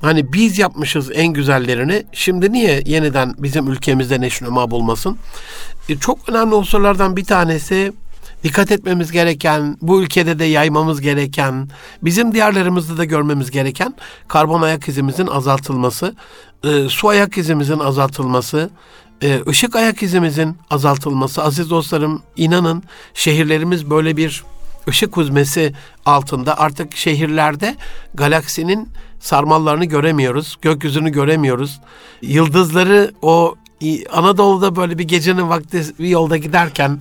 Hani 0.00 0.32
biz 0.32 0.58
yapmışız 0.58 1.10
en 1.14 1.26
güzellerini. 1.26 2.06
Şimdi 2.12 2.52
niye 2.52 2.82
yeniden 2.86 3.34
bizim 3.38 3.68
ülkemizde 3.68 4.20
neşnuma 4.20 4.70
bulmasın? 4.70 5.18
E, 5.88 5.96
çok 5.96 6.28
önemli 6.28 6.54
unsurlardan 6.54 7.16
bir 7.16 7.24
tanesi 7.24 7.92
dikkat 8.44 8.72
etmemiz 8.72 9.12
gereken, 9.12 9.76
bu 9.82 10.02
ülkede 10.02 10.38
de 10.38 10.44
yaymamız 10.44 11.00
gereken, 11.00 11.68
bizim 12.02 12.34
diyarlarımızda 12.34 12.96
da 12.96 13.04
görmemiz 13.04 13.50
gereken 13.50 13.94
karbon 14.28 14.62
ayak 14.62 14.88
izimizin 14.88 15.26
azaltılması, 15.26 16.14
e, 16.64 16.88
su 16.88 17.08
ayak 17.08 17.38
izimizin 17.38 17.78
azaltılması, 17.78 18.70
e, 19.22 19.40
ışık 19.48 19.76
ayak 19.76 20.02
izimizin 20.02 20.56
azaltılması. 20.70 21.42
Aziz 21.42 21.70
dostlarım 21.70 22.22
inanın 22.36 22.82
şehirlerimiz 23.14 23.90
böyle 23.90 24.16
bir 24.16 24.44
ışık 24.88 25.16
huzmesi 25.16 25.72
altında 26.06 26.58
artık 26.58 26.96
şehirlerde 26.96 27.76
galaksinin 28.14 28.88
sarmallarını 29.20 29.84
göremiyoruz, 29.84 30.58
gökyüzünü 30.62 31.10
göremiyoruz. 31.10 31.80
Yıldızları 32.22 33.12
o 33.22 33.54
Anadolu'da 34.12 34.76
böyle 34.76 34.98
bir 34.98 35.04
gecenin 35.04 35.48
vakti 35.48 35.82
bir 35.98 36.08
yolda 36.08 36.36
giderken 36.36 37.00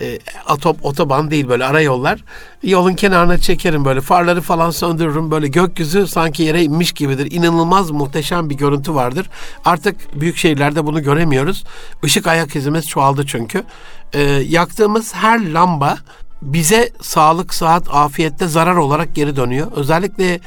e, 0.00 0.18
atop 0.46 0.84
otoban 0.84 1.30
değil 1.30 1.48
böyle 1.48 1.64
ara 1.64 1.80
yollar. 1.80 2.24
Yolun 2.62 2.94
kenarına 2.94 3.38
çekerim 3.38 3.84
böyle 3.84 4.00
farları 4.00 4.40
falan 4.40 4.70
söndürürüm. 4.70 5.30
Böyle 5.30 5.48
gökyüzü 5.48 6.06
sanki 6.06 6.42
yere 6.42 6.62
inmiş 6.62 6.92
gibidir. 6.92 7.30
İnanılmaz 7.30 7.90
muhteşem 7.90 8.50
bir 8.50 8.54
görüntü 8.54 8.94
vardır. 8.94 9.30
Artık 9.64 10.20
büyük 10.20 10.36
şehirlerde 10.36 10.86
bunu 10.86 11.02
göremiyoruz. 11.02 11.64
Işık 12.04 12.26
ayak 12.26 12.56
izimiz 12.56 12.88
çoğaldı 12.88 13.26
çünkü. 13.26 13.64
E, 14.12 14.20
yaktığımız 14.48 15.14
her 15.14 15.52
lamba 15.52 15.98
bize 16.42 16.90
sağlık, 17.02 17.54
saat, 17.54 17.94
afiyette 17.94 18.48
zarar 18.48 18.76
olarak 18.76 19.14
geri 19.14 19.36
dönüyor. 19.36 19.72
Özellikle 19.76 20.40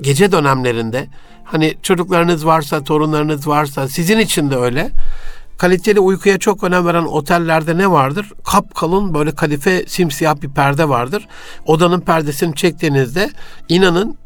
gece 0.00 0.32
dönemlerinde 0.32 1.06
hani 1.44 1.74
çocuklarınız 1.82 2.46
varsa, 2.46 2.84
torunlarınız 2.84 3.48
varsa 3.48 3.88
sizin 3.88 4.18
için 4.18 4.50
de 4.50 4.56
öyle. 4.56 4.90
Kaliteli 5.60 6.00
uykuya 6.00 6.38
çok 6.38 6.64
önem 6.64 6.86
veren 6.86 7.04
otellerde 7.04 7.78
ne 7.78 7.90
vardır? 7.90 8.32
Kap 8.44 8.74
kalın 8.74 9.14
böyle 9.14 9.34
kadife 9.34 9.84
simsiyah 9.86 10.42
bir 10.42 10.48
perde 10.48 10.88
vardır. 10.88 11.28
Odanın 11.66 12.00
perdesini 12.00 12.54
çektiğinizde 12.54 13.30
inanın 13.68 14.16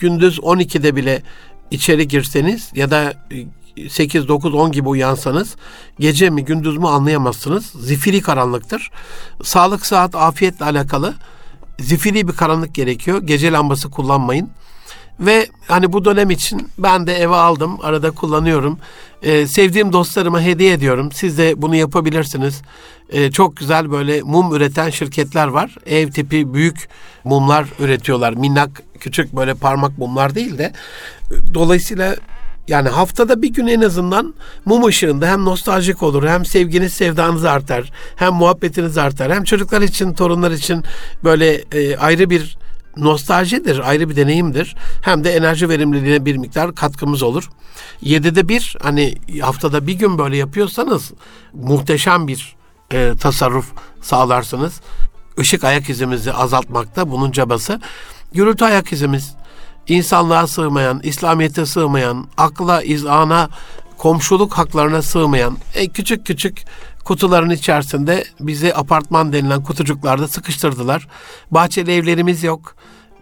gündüz 0.00 0.38
12'de 0.38 0.96
bile 0.96 1.22
içeri 1.70 2.08
girseniz 2.08 2.70
ya 2.74 2.90
da 2.90 3.14
8, 3.88 4.28
9, 4.28 4.54
10 4.54 4.72
gibi 4.72 4.88
uyansanız 4.88 5.56
gece 6.00 6.30
mi 6.30 6.44
gündüz 6.44 6.76
mü 6.76 6.86
anlayamazsınız. 6.86 7.66
Zifiri 7.66 8.20
karanlıktır. 8.20 8.90
Sağlık, 9.42 9.86
saat, 9.86 10.14
afiyetle 10.14 10.64
alakalı 10.64 11.14
zifiri 11.78 12.28
bir 12.28 12.32
karanlık 12.32 12.74
gerekiyor. 12.74 13.22
Gece 13.22 13.52
lambası 13.52 13.90
kullanmayın. 13.90 14.50
Ve 15.20 15.46
hani 15.68 15.92
bu 15.92 16.04
dönem 16.04 16.30
için 16.30 16.68
ben 16.78 17.06
de 17.06 17.14
eve 17.14 17.34
aldım. 17.34 17.78
Arada 17.82 18.10
kullanıyorum. 18.10 18.78
Ee, 19.22 19.46
sevdiğim 19.46 19.92
dostlarıma 19.92 20.40
hediye 20.40 20.72
ediyorum. 20.72 21.12
Siz 21.12 21.38
de 21.38 21.62
bunu 21.62 21.76
yapabilirsiniz. 21.76 22.62
Ee, 23.10 23.30
çok 23.30 23.56
güzel 23.56 23.90
böyle 23.90 24.22
mum 24.22 24.54
üreten 24.54 24.90
şirketler 24.90 25.46
var. 25.46 25.76
Ev 25.86 26.10
tipi 26.10 26.54
büyük 26.54 26.88
mumlar 27.24 27.66
üretiyorlar. 27.78 28.32
Minnak 28.32 28.82
küçük 29.00 29.36
böyle 29.36 29.54
parmak 29.54 29.98
mumlar 29.98 30.34
değil 30.34 30.58
de. 30.58 30.72
Dolayısıyla 31.54 32.16
yani 32.68 32.88
haftada 32.88 33.42
bir 33.42 33.48
gün 33.48 33.66
en 33.66 33.80
azından 33.80 34.34
mum 34.64 34.84
ışığında 34.84 35.26
hem 35.26 35.44
nostaljik 35.44 36.02
olur 36.02 36.28
hem 36.28 36.44
sevginiz 36.44 36.92
sevdanız 36.92 37.44
artar 37.44 37.92
hem 38.16 38.32
muhabbetiniz 38.32 38.98
artar 38.98 39.32
hem 39.32 39.44
çocuklar 39.44 39.82
için 39.82 40.14
torunlar 40.14 40.50
için 40.50 40.84
böyle 41.24 41.54
e, 41.54 41.96
ayrı 41.96 42.30
bir 42.30 42.58
nostaljidir, 42.96 43.88
ayrı 43.88 44.10
bir 44.10 44.16
deneyimdir. 44.16 44.76
Hem 45.02 45.24
de 45.24 45.32
enerji 45.32 45.68
verimliliğine 45.68 46.24
bir 46.24 46.36
miktar 46.36 46.74
katkımız 46.74 47.22
olur. 47.22 47.50
Yedide 48.00 48.48
bir 48.48 48.76
hani 48.82 49.14
haftada 49.40 49.86
bir 49.86 49.94
gün 49.94 50.18
böyle 50.18 50.36
yapıyorsanız 50.36 51.12
muhteşem 51.52 52.28
bir 52.28 52.56
e, 52.92 53.12
tasarruf 53.20 53.72
sağlarsınız. 54.02 54.80
Işık 55.38 55.64
ayak 55.64 55.90
izimizi 55.90 56.32
azaltmakta 56.32 57.10
bunun 57.10 57.32
cabası. 57.32 57.80
Gürültü 58.32 58.64
ayak 58.64 58.92
izimiz 58.92 59.34
insanlığa 59.88 60.46
sığmayan, 60.46 61.00
İslamiyet'e 61.02 61.66
sığmayan, 61.66 62.28
akla, 62.36 62.82
izana, 62.82 63.48
komşuluk 63.98 64.52
haklarına 64.52 65.02
sığmayan 65.02 65.56
e, 65.74 65.88
küçük 65.88 66.26
küçük 66.26 66.64
kutuların 67.06 67.50
içerisinde 67.50 68.24
bizi 68.40 68.74
apartman 68.74 69.32
denilen 69.32 69.62
kutucuklarda 69.62 70.28
sıkıştırdılar. 70.28 71.08
Bahçeli 71.50 71.92
evlerimiz 71.92 72.42
yok. 72.42 72.74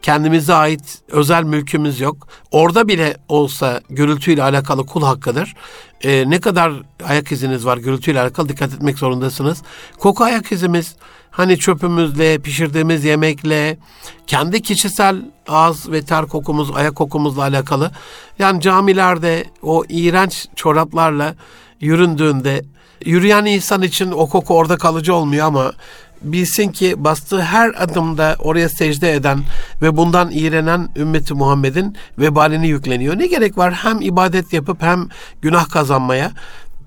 Kendimize 0.02 0.54
ait 0.54 0.98
özel 1.08 1.44
mülkümüz 1.44 2.00
yok. 2.00 2.28
Orada 2.50 2.88
bile 2.88 3.16
olsa 3.28 3.80
gürültüyle 3.90 4.42
alakalı 4.42 4.86
kul 4.86 5.02
hakkıdır. 5.02 5.54
Ee, 6.04 6.30
ne 6.30 6.40
kadar 6.40 6.72
ayak 7.08 7.32
iziniz 7.32 7.66
var 7.66 7.76
gürültüyle 7.76 8.20
alakalı 8.20 8.48
dikkat 8.48 8.72
etmek 8.72 8.98
zorundasınız. 8.98 9.62
Koku 9.98 10.24
ayak 10.24 10.52
izimiz 10.52 10.96
hani 11.30 11.58
çöpümüzle, 11.58 12.38
pişirdiğimiz 12.38 13.04
yemekle, 13.04 13.78
kendi 14.26 14.62
kişisel 14.62 15.16
ağız 15.48 15.92
ve 15.92 16.02
ter 16.02 16.26
kokumuz, 16.26 16.70
ayak 16.76 16.96
kokumuzla 16.96 17.42
alakalı. 17.42 17.90
Yani 18.38 18.60
camilerde 18.60 19.44
o 19.62 19.84
iğrenç 19.88 20.46
çoraplarla 20.56 21.34
yüründüğünde 21.80 22.62
yürüyen 23.04 23.44
insan 23.44 23.82
için 23.82 24.10
o 24.10 24.26
koku 24.26 24.54
orada 24.54 24.76
kalıcı 24.76 25.14
olmuyor 25.14 25.46
ama 25.46 25.72
bilsin 26.22 26.68
ki 26.68 27.04
bastığı 27.04 27.42
her 27.42 27.82
adımda 27.82 28.36
oraya 28.38 28.68
secde 28.68 29.12
eden 29.12 29.40
ve 29.82 29.96
bundan 29.96 30.30
iğrenen 30.30 30.88
ümmeti 30.96 31.34
Muhammed'in 31.34 31.96
vebalini 32.18 32.68
yükleniyor. 32.68 33.18
Ne 33.18 33.26
gerek 33.26 33.58
var 33.58 33.74
hem 33.74 34.00
ibadet 34.00 34.52
yapıp 34.52 34.82
hem 34.82 35.08
günah 35.42 35.70
kazanmaya? 35.70 36.32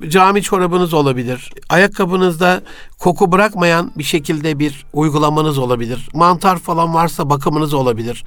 Cami 0.08 0.42
çorabınız 0.42 0.94
olabilir. 0.94 1.52
Ayakkabınızda 1.70 2.62
koku 3.00 3.32
bırakmayan 3.32 3.92
bir 3.98 4.04
şekilde 4.04 4.60
bir 4.60 4.86
uygulamanız 4.94 5.58
olabilir. 5.58 6.10
Mantar 6.14 6.60
falan 6.60 6.94
varsa 6.94 7.30
bakımınız 7.30 7.74
olabilir. 7.74 8.24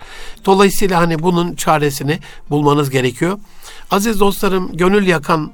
Dolayısıyla 0.46 1.00
hani 1.00 1.18
bunun 1.18 1.54
çaresini 1.54 2.18
bulmanız 2.50 2.90
gerekiyor. 2.90 3.38
Aziz 3.90 4.20
dostlarım 4.20 4.76
gönül 4.76 5.06
yakan 5.06 5.52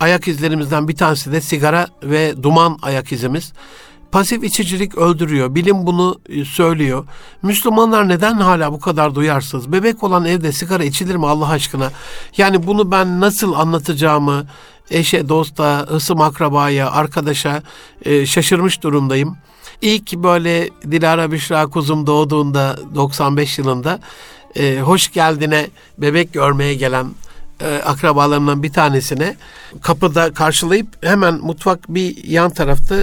ayak 0.00 0.28
izlerimizden 0.28 0.88
bir 0.88 0.96
tanesi 0.96 1.32
de 1.32 1.40
sigara 1.40 1.86
ve 2.02 2.42
duman 2.42 2.78
ayak 2.82 3.12
izimiz. 3.12 3.52
Pasif 4.12 4.44
içicilik 4.44 4.98
öldürüyor. 4.98 5.54
Bilim 5.54 5.86
bunu 5.86 6.20
e, 6.28 6.44
söylüyor. 6.44 7.04
Müslümanlar 7.42 8.08
neden 8.08 8.34
hala 8.34 8.72
bu 8.72 8.80
kadar 8.80 9.14
duyarsız? 9.14 9.72
Bebek 9.72 10.02
olan 10.02 10.24
evde 10.24 10.52
sigara 10.52 10.84
içilir 10.84 11.14
mi 11.14 11.26
Allah 11.26 11.48
aşkına? 11.48 11.90
Yani 12.36 12.66
bunu 12.66 12.90
ben 12.90 13.20
nasıl 13.20 13.52
anlatacağımı 13.52 14.46
eşe, 14.90 15.28
dosta, 15.28 15.80
ısım 15.80 16.20
akrabaya, 16.20 16.90
arkadaşa 16.90 17.62
e, 18.04 18.26
şaşırmış 18.26 18.82
durumdayım. 18.82 19.36
İlk 19.82 20.12
böyle 20.12 20.70
Dilara 20.90 21.32
Büşra 21.32 21.66
kuzum 21.66 22.06
doğduğunda 22.06 22.76
95 22.94 23.58
yılında 23.58 24.00
e, 24.56 24.80
hoş 24.80 25.12
geldine 25.12 25.66
bebek 25.98 26.32
görmeye 26.32 26.74
gelen 26.74 27.06
e, 27.60 27.76
akrabalarımdan 27.76 28.62
bir 28.62 28.72
tanesine 28.72 29.36
kapıda 29.82 30.32
karşılayıp 30.32 30.86
hemen 31.04 31.34
mutfak 31.34 31.78
bir 31.88 32.24
yan 32.24 32.50
tarafta 32.50 32.96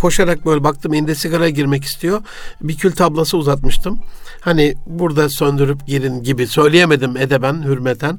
koşarak 0.00 0.46
böyle 0.46 0.64
baktım 0.64 0.94
elinde 0.94 1.14
sigara 1.14 1.48
girmek 1.48 1.84
istiyor. 1.84 2.22
Bir 2.60 2.76
kül 2.76 2.92
tablası 2.92 3.36
uzatmıştım. 3.36 4.00
Hani 4.40 4.74
burada 4.86 5.28
söndürüp 5.28 5.86
girin 5.86 6.22
gibi 6.22 6.46
söyleyemedim 6.46 7.16
edeben, 7.16 7.62
hürmeten. 7.62 8.18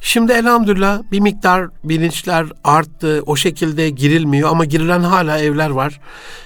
Şimdi 0.00 0.32
elhamdülillah 0.32 1.02
bir 1.12 1.20
miktar 1.20 1.68
bilinçler 1.84 2.46
arttı. 2.64 3.22
O 3.26 3.36
şekilde 3.36 3.90
girilmiyor 3.90 4.50
ama 4.50 4.64
girilen 4.64 5.00
hala 5.00 5.38
evler 5.38 5.70
var. 5.70 6.00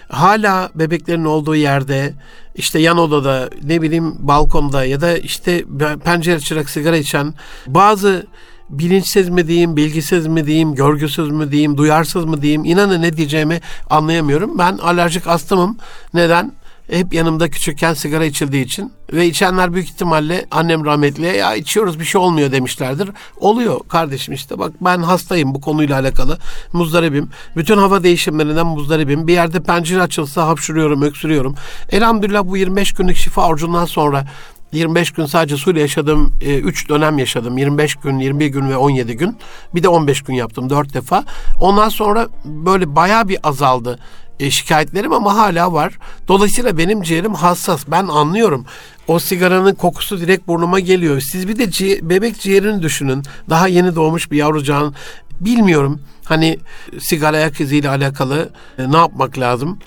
Hala 0.09 0.71
bebeklerin 0.75 1.25
olduğu 1.25 1.57
yerde 1.57 2.15
işte 2.55 2.79
yan 2.79 2.99
odada 2.99 3.51
ne 3.63 3.83
bileyim 3.83 4.15
balkonda 4.19 4.85
ya 4.85 5.01
da 5.01 5.19
işte 5.19 5.65
pencere 6.05 6.37
açarak 6.37 6.71
sigara 6.71 6.97
içen 6.97 7.35
bazı 7.67 8.27
bilinçsiz 8.71 9.29
mi 9.29 9.49
diyeyim, 9.49 9.77
bilgisiz 9.77 10.27
mi 10.27 10.47
diyeyim, 10.47 10.75
görgüsüz 10.75 11.31
mü 11.31 11.53
diyeyim, 11.53 11.77
duyarsız 11.77 12.25
mı 12.25 12.43
diyeyim 12.43 12.65
inanın 12.65 13.03
ne 13.03 13.17
diyeceğimi 13.17 13.61
anlayamıyorum. 13.91 14.59
Ben 14.59 14.79
alerjik 14.79 15.27
astımım. 15.27 15.77
Neden? 16.15 16.53
Hep 16.91 17.15
yanımda 17.15 17.51
küçükken 17.51 17.95
sigara 17.95 18.25
içildiği 18.25 18.65
için 18.65 18.93
ve 19.13 19.27
içenler 19.27 19.75
büyük 19.75 19.89
ihtimalle 19.89 20.47
annem 20.51 20.85
rahmetli 20.85 21.37
ya 21.37 21.55
içiyoruz 21.55 22.01
bir 22.01 22.05
şey 22.05 22.21
olmuyor 22.21 22.53
demişlerdir. 22.53 23.11
Oluyor 23.37 23.81
kardeşim 23.89 24.35
işte 24.35 24.59
bak 24.59 24.73
ben 24.81 24.99
hastayım 24.99 25.55
bu 25.55 25.61
konuyla 25.61 26.01
alakalı 26.01 26.39
muzdaribim. 26.73 27.29
Bütün 27.57 27.79
hava 27.79 28.03
değişimlerinden 28.03 28.67
muzdaribim. 28.67 29.27
Bir 29.27 29.33
yerde 29.33 29.61
pencere 29.61 30.03
açılsa 30.03 30.47
hapşırıyorum, 30.47 31.03
öksürüyorum. 31.03 31.55
Elhamdülillah 31.91 32.45
bu 32.45 32.57
25 32.57 32.93
günlük 32.93 33.17
şifa 33.17 33.49
orucundan 33.49 33.85
sonra 33.85 34.27
25 34.73 35.11
gün 35.11 35.27
sadece 35.27 35.57
suyla 35.57 35.81
yaşadım. 35.81 36.33
3 36.41 36.85
e, 36.85 36.89
dönem 36.89 37.19
yaşadım. 37.19 37.59
25 37.59 37.95
gün, 37.95 38.19
21 38.19 38.47
gün 38.47 38.71
ve 38.71 38.77
17 38.77 39.17
gün. 39.17 39.37
Bir 39.75 39.83
de 39.83 39.89
15 39.89 40.23
gün 40.23 40.35
yaptım 40.35 40.71
4 40.71 40.95
defa. 40.95 41.25
Ondan 41.61 41.89
sonra 41.89 42.29
böyle 42.45 42.97
bayağı 42.97 43.29
bir 43.29 43.39
azaldı 43.43 43.99
e, 44.41 44.51
şikayetlerim 44.51 45.13
ama 45.13 45.37
hala 45.37 45.73
var. 45.73 45.99
Dolayısıyla 46.29 46.79
benim 46.79 47.03
ciğerim 47.03 47.35
hassas. 47.35 47.85
Ben 47.89 48.07
anlıyorum. 48.07 48.65
O 49.09 49.19
sigaranın 49.19 49.75
kokusu 49.75 50.21
direkt 50.21 50.49
burnuma 50.49 50.81
geliyor. 50.81 51.21
Siz 51.21 51.49
bir 51.49 51.59
de 51.59 51.65
ci- 51.65 52.09
bebek 52.11 52.41
ciğerini 52.41 52.83
düşünün. 52.83 53.23
Daha 53.51 53.69
yeni 53.69 53.95
doğmuş 53.97 54.31
bir 54.31 54.37
yavrucağın. 54.37 54.95
Bilmiyorum. 55.41 56.01
Hani 56.25 56.59
sigara 56.99 57.37
ayak 57.37 57.61
iziyle 57.61 57.89
alakalı 57.89 58.51
e, 58.79 58.93
ne 58.93 58.97
yapmak 58.97 59.39
lazım? 59.39 59.79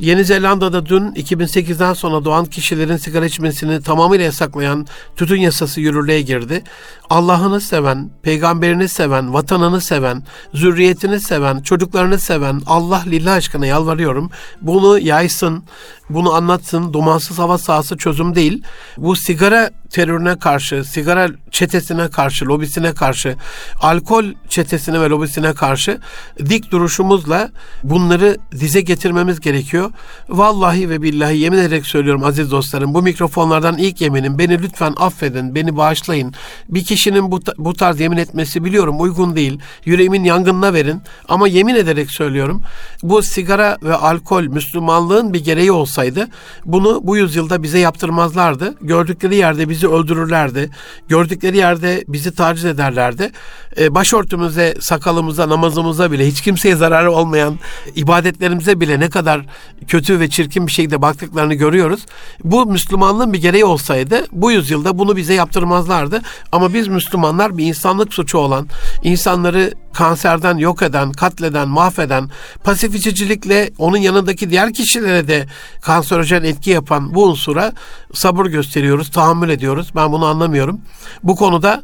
Yeni 0.00 0.24
Zelanda'da 0.24 0.86
dün 0.86 1.12
2008'den 1.12 1.92
sonra 1.92 2.24
doğan 2.24 2.44
kişilerin 2.44 2.96
sigara 2.96 3.26
içmesini 3.26 3.82
tamamıyla 3.82 4.24
yasaklayan 4.24 4.86
tütün 5.16 5.40
yasası 5.40 5.80
yürürlüğe 5.80 6.20
girdi. 6.20 6.62
Allah'ını 7.10 7.60
seven, 7.60 8.10
peygamberini 8.22 8.88
seven, 8.88 9.34
vatanını 9.34 9.80
seven, 9.80 10.22
zürriyetini 10.54 11.20
seven, 11.20 11.62
çocuklarını 11.62 12.18
seven 12.18 12.62
Allah 12.66 13.02
lillah 13.06 13.34
aşkına 13.34 13.66
yalvarıyorum. 13.66 14.30
Bunu 14.62 14.98
yaysın, 14.98 15.64
bunu 16.10 16.32
anlatsın. 16.34 16.92
Dumansız 16.92 17.38
hava 17.38 17.58
sahası 17.58 17.96
çözüm 17.96 18.34
değil. 18.34 18.62
Bu 18.96 19.16
sigara 19.16 19.70
terörüne 19.90 20.38
karşı, 20.38 20.84
sigara 20.84 21.28
çetesine 21.50 22.10
karşı, 22.10 22.46
lobisine 22.46 22.94
karşı, 22.94 23.36
alkol 23.80 24.24
çetesine 24.48 25.00
ve 25.00 25.08
lobisine 25.08 25.52
karşı 25.52 25.98
dik 26.38 26.72
duruşumuzla 26.72 27.50
bunları 27.84 28.36
dize 28.52 28.80
getirmemiz 28.80 29.40
gerekiyor. 29.40 29.90
Vallahi 30.28 30.90
ve 30.90 31.02
billahi 31.02 31.38
yemin 31.38 31.58
ederek 31.58 31.86
söylüyorum 31.86 32.24
aziz 32.24 32.50
dostlarım 32.50 32.94
bu 32.94 33.02
mikrofonlardan 33.02 33.78
ilk 33.78 34.00
yeminim 34.00 34.38
beni 34.38 34.62
lütfen 34.62 34.94
affedin, 34.96 35.54
beni 35.54 35.76
bağışlayın. 35.76 36.34
Bir 36.68 36.84
kişinin 37.00 37.32
bu, 37.32 37.40
bu 37.58 37.74
tarz 37.74 38.00
yemin 38.00 38.16
etmesi 38.16 38.64
biliyorum 38.64 39.00
uygun 39.00 39.36
değil. 39.36 39.58
Yüreğimin 39.84 40.24
yangınına 40.24 40.74
verin 40.74 41.02
ama 41.28 41.48
yemin 41.48 41.74
ederek 41.74 42.10
söylüyorum. 42.10 42.62
Bu 43.02 43.22
sigara 43.22 43.78
ve 43.82 43.94
alkol 43.94 44.42
Müslümanlığın 44.42 45.32
bir 45.32 45.44
gereği 45.44 45.72
olsaydı 45.72 46.28
bunu 46.64 47.00
bu 47.04 47.16
yüzyılda 47.16 47.62
bize 47.62 47.78
yaptırmazlardı. 47.78 48.74
Gördükleri 48.80 49.36
yerde 49.36 49.68
bizi 49.68 49.88
öldürürlerdi. 49.88 50.70
Gördükleri 51.08 51.56
yerde 51.56 52.04
bizi 52.08 52.34
taciz 52.34 52.64
ederlerdi. 52.64 53.30
Ee, 53.78 53.94
başörtümüze, 53.94 54.74
sakalımıza, 54.80 55.48
namazımıza 55.48 56.12
bile 56.12 56.26
hiç 56.26 56.40
kimseye 56.40 56.76
zararı 56.76 57.12
olmayan 57.12 57.58
ibadetlerimize 57.94 58.80
bile 58.80 59.00
ne 59.00 59.10
kadar 59.10 59.46
kötü 59.88 60.20
ve 60.20 60.30
çirkin 60.30 60.66
bir 60.66 60.72
şekilde 60.72 61.02
baktıklarını 61.02 61.54
görüyoruz. 61.54 62.06
Bu 62.44 62.66
Müslümanlığın 62.66 63.32
bir 63.32 63.40
gereği 63.40 63.64
olsaydı 63.64 64.26
bu 64.32 64.52
yüzyılda 64.52 64.98
bunu 64.98 65.16
bize 65.16 65.34
yaptırmazlardı. 65.34 66.22
Ama 66.52 66.74
biz 66.74 66.89
Müslümanlar 66.90 67.58
bir 67.58 67.66
insanlık 67.66 68.14
suçu 68.14 68.38
olan, 68.38 68.68
insanları 69.02 69.74
kanserden 69.92 70.56
yok 70.56 70.82
eden, 70.82 71.12
katleden, 71.12 71.68
mahveden, 71.68 72.30
pasif 72.64 72.94
içicilikle 72.94 73.70
onun 73.78 73.96
yanındaki 73.96 74.50
diğer 74.50 74.72
kişilere 74.72 75.28
de 75.28 75.46
kanserojen 75.82 76.42
etki 76.42 76.70
yapan 76.70 77.14
bu 77.14 77.26
unsura 77.26 77.72
sabır 78.14 78.46
gösteriyoruz, 78.46 79.10
tahammül 79.10 79.48
ediyoruz. 79.48 79.90
Ben 79.96 80.12
bunu 80.12 80.26
anlamıyorum. 80.26 80.80
Bu 81.22 81.36
konuda 81.36 81.82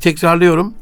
tekrarlıyorum 0.00 0.74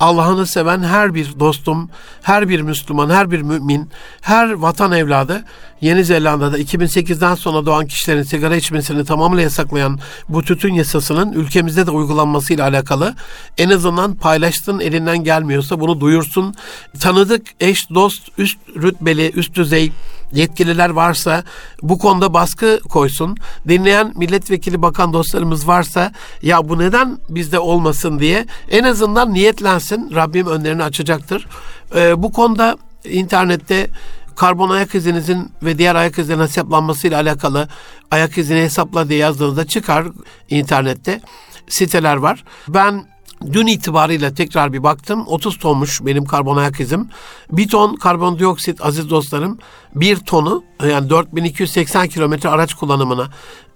Allah'ını 0.00 0.46
seven 0.46 0.82
her 0.82 1.14
bir 1.14 1.40
dostum, 1.40 1.90
her 2.22 2.48
bir 2.48 2.60
Müslüman, 2.60 3.10
her 3.10 3.30
bir 3.30 3.42
mümin, 3.42 3.90
her 4.20 4.52
vatan 4.52 4.92
evladı 4.92 5.44
Yeni 5.80 6.04
Zelanda'da 6.04 6.58
2008'den 6.58 7.34
sonra 7.34 7.66
doğan 7.66 7.86
kişilerin 7.86 8.22
sigara 8.22 8.56
içmesini 8.56 9.04
tamamıyla 9.04 9.42
yasaklayan 9.42 9.98
bu 10.28 10.42
tütün 10.42 10.74
yasasının 10.74 11.32
ülkemizde 11.32 11.86
de 11.86 11.90
uygulanmasıyla 11.90 12.68
alakalı 12.68 13.14
en 13.58 13.70
azından 13.70 14.14
paylaştığın 14.14 14.80
elinden 14.80 15.24
gelmiyorsa 15.24 15.80
bunu 15.80 16.00
duyursun. 16.00 16.54
Tanıdık 17.00 17.46
eş, 17.60 17.90
dost, 17.90 18.28
üst 18.38 18.58
rütbeli, 18.76 19.32
üst 19.34 19.54
düzey 19.54 19.92
yetkililer 20.32 20.90
varsa 20.90 21.44
bu 21.82 21.98
konuda 21.98 22.34
baskı 22.34 22.80
koysun. 22.88 23.36
Dinleyen 23.68 24.12
milletvekili 24.16 24.82
bakan 24.82 25.12
dostlarımız 25.12 25.68
varsa 25.68 26.12
ya 26.42 26.68
bu 26.68 26.78
neden 26.78 27.18
bizde 27.28 27.58
olmasın 27.58 28.18
diye 28.18 28.46
en 28.70 28.84
azından 28.84 29.34
niyetlensin. 29.34 30.14
Rabbim 30.14 30.46
önlerini 30.46 30.82
açacaktır. 30.82 31.46
Ee, 31.94 32.22
bu 32.22 32.32
konuda 32.32 32.78
internette 33.04 33.90
karbon 34.36 34.70
ayak 34.70 34.94
izinizin 34.94 35.52
ve 35.62 35.78
diğer 35.78 35.94
ayak 35.94 36.18
izlerinin 36.18 36.42
hesaplanmasıyla 36.42 37.20
alakalı 37.20 37.68
ayak 38.10 38.38
izini 38.38 38.60
hesapla 38.60 39.08
diye 39.08 39.18
yazdığınızda 39.18 39.66
çıkar 39.66 40.06
internette 40.50 41.20
siteler 41.68 42.16
var. 42.16 42.44
Ben 42.68 43.04
Dün 43.52 43.66
itibariyle 43.66 44.34
tekrar 44.34 44.72
bir 44.72 44.82
baktım. 44.82 45.24
30 45.26 45.58
tonmuş 45.58 46.00
benim 46.06 46.24
karbon 46.24 46.56
ayak 46.56 46.80
izim. 46.80 47.08
Bir 47.52 47.68
ton 47.68 47.96
karbondioksit 47.96 48.86
aziz 48.86 49.10
dostlarım. 49.10 49.58
Bir 49.94 50.16
tonu 50.16 50.64
yani 50.88 51.10
4280 51.10 52.08
kilometre 52.08 52.48
araç 52.48 52.74
kullanımına, 52.74 53.28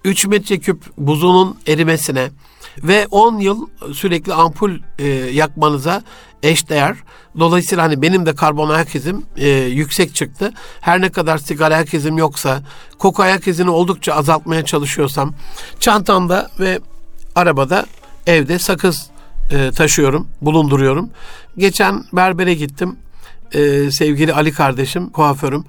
3 0.05 0.27
metreküp 0.27 0.83
buzunun 0.99 1.59
erimesine 1.67 2.31
ve 2.83 3.07
10 3.11 3.39
yıl 3.39 3.67
sürekli 3.93 4.35
ampul 4.35 4.71
e, 4.99 5.09
yakmanıza 5.09 6.03
eşdeğer. 6.43 6.97
Dolayısıyla 7.39 7.85
hani 7.85 8.03
benim 8.03 8.27
de 8.27 8.35
karbon 8.35 8.71
ayak 8.71 8.95
izim 8.95 9.27
e, 9.37 9.49
yüksek 9.49 10.15
çıktı. 10.15 10.53
Her 10.81 11.01
ne 11.01 11.13
kadar 11.13 11.39
sigara 11.39 11.75
ayak 11.75 11.95
izim 11.95 12.19
yoksa, 12.19 12.63
koku 12.99 13.23
ayak 13.23 13.49
izini 13.49 13.71
oldukça 13.71 14.15
azaltmaya 14.15 14.65
çalışıyorsam, 14.65 15.35
çantamda 15.81 16.51
ve 16.61 16.81
arabada 17.35 17.87
evde 18.27 18.59
sakız 18.59 19.12
e, 19.51 19.71
taşıyorum, 19.71 20.29
bulunduruyorum. 20.41 21.11
Geçen 21.59 22.05
berbere 22.13 22.55
gittim. 22.55 22.97
E, 23.53 23.91
sevgili 23.91 24.33
Ali 24.33 24.53
kardeşim, 24.53 25.11
kuaförüm. 25.11 25.65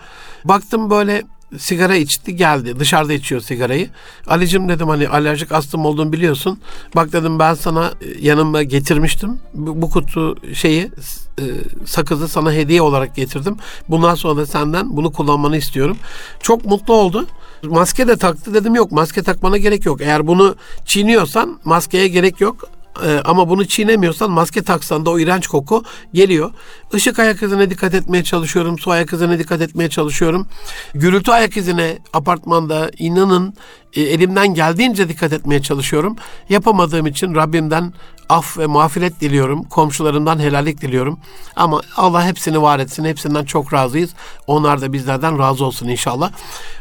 Baktım 0.46 0.90
böyle 0.90 1.24
sigara 1.58 1.96
içti 1.96 2.36
geldi. 2.36 2.80
Dışarıda 2.80 3.14
içiyor 3.14 3.42
sigarayı. 3.42 3.90
Alicim 4.28 4.70
dedim 4.70 4.88
hani 4.88 5.08
alerjik 5.08 5.52
astım 5.52 5.86
olduğunu 5.86 6.14
biliyorsun. 6.14 6.60
Bak 6.96 7.14
dedim 7.14 7.40
ben 7.40 7.54
sana 7.54 7.94
e, 8.02 8.26
yanıma 8.28 8.64
getirmiştim. 8.64 9.40
Bu, 9.54 9.82
bu 9.82 9.90
kutu 9.90 10.36
şeyi 10.54 10.92
e, 11.40 11.44
sakızı 11.86 12.28
sana 12.28 12.52
hediye 12.52 12.82
olarak 12.82 13.16
getirdim. 13.16 13.58
Bundan 13.90 14.16
sonra 14.16 14.42
da 14.42 14.46
senden 14.46 14.98
bunu 14.98 15.12
kullanmanı 15.12 15.58
istiyorum. 15.58 15.98
Çok 16.40 16.66
mutlu 16.66 16.94
oldu. 16.94 17.28
Maske 17.64 18.08
de 18.08 18.18
taktı 18.18 18.54
dedim 18.54 18.76
yok 18.76 18.92
maske 18.92 19.24
takmana 19.24 19.58
gerek 19.58 19.86
yok. 19.86 20.02
Eğer 20.02 20.28
bunu 20.28 20.56
çiğniyorsan 20.86 21.60
maskeye 21.64 22.08
gerek 22.08 22.42
yok. 22.42 22.70
Ee, 23.06 23.21
ama 23.25 23.49
bunu 23.49 23.65
çiğnemiyorsan 23.65 24.32
maske 24.32 24.63
taksan 24.63 25.06
da 25.06 25.10
o 25.10 25.19
iğrenç 25.19 25.47
koku 25.47 25.84
geliyor. 26.13 26.51
Işık 26.93 27.19
ayak 27.19 27.43
izine 27.43 27.69
dikkat 27.69 27.93
etmeye 27.93 28.23
çalışıyorum. 28.23 28.79
Su 28.79 28.91
ayak 28.91 29.13
izine 29.13 29.39
dikkat 29.39 29.62
etmeye 29.62 29.89
çalışıyorum. 29.89 30.47
Gürültü 30.95 31.32
ayak 31.32 31.58
izine 31.58 31.99
apartmanda 32.13 32.91
inanın 32.97 33.53
e, 33.93 34.01
elimden 34.01 34.53
geldiğince 34.53 35.10
dikkat 35.10 35.34
etmeye 35.34 35.62
çalışıyorum. 35.62 36.15
Yapamadığım 36.49 37.08
için 37.08 37.36
Rabbimden 37.36 37.93
af 38.29 38.58
ve 38.58 38.65
mağfiret 38.65 39.21
diliyorum. 39.21 39.63
Komşularımdan 39.63 40.39
helallik 40.39 40.82
diliyorum. 40.82 41.19
Ama 41.56 41.82
Allah 41.97 42.25
hepsini 42.25 42.62
var 42.62 42.79
etsin. 42.79 43.06
Hepsinden 43.06 43.45
çok 43.45 43.73
razıyız. 43.73 44.10
Onlar 44.47 44.82
da 44.82 44.93
bizlerden 44.93 45.39
razı 45.39 45.65
olsun 45.65 45.88
inşallah. 45.88 46.32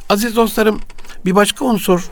Aziz 0.09 0.37
dostlarım 0.37 0.81
bir 1.25 1.35
başka 1.35 1.65
unsur 1.65 2.11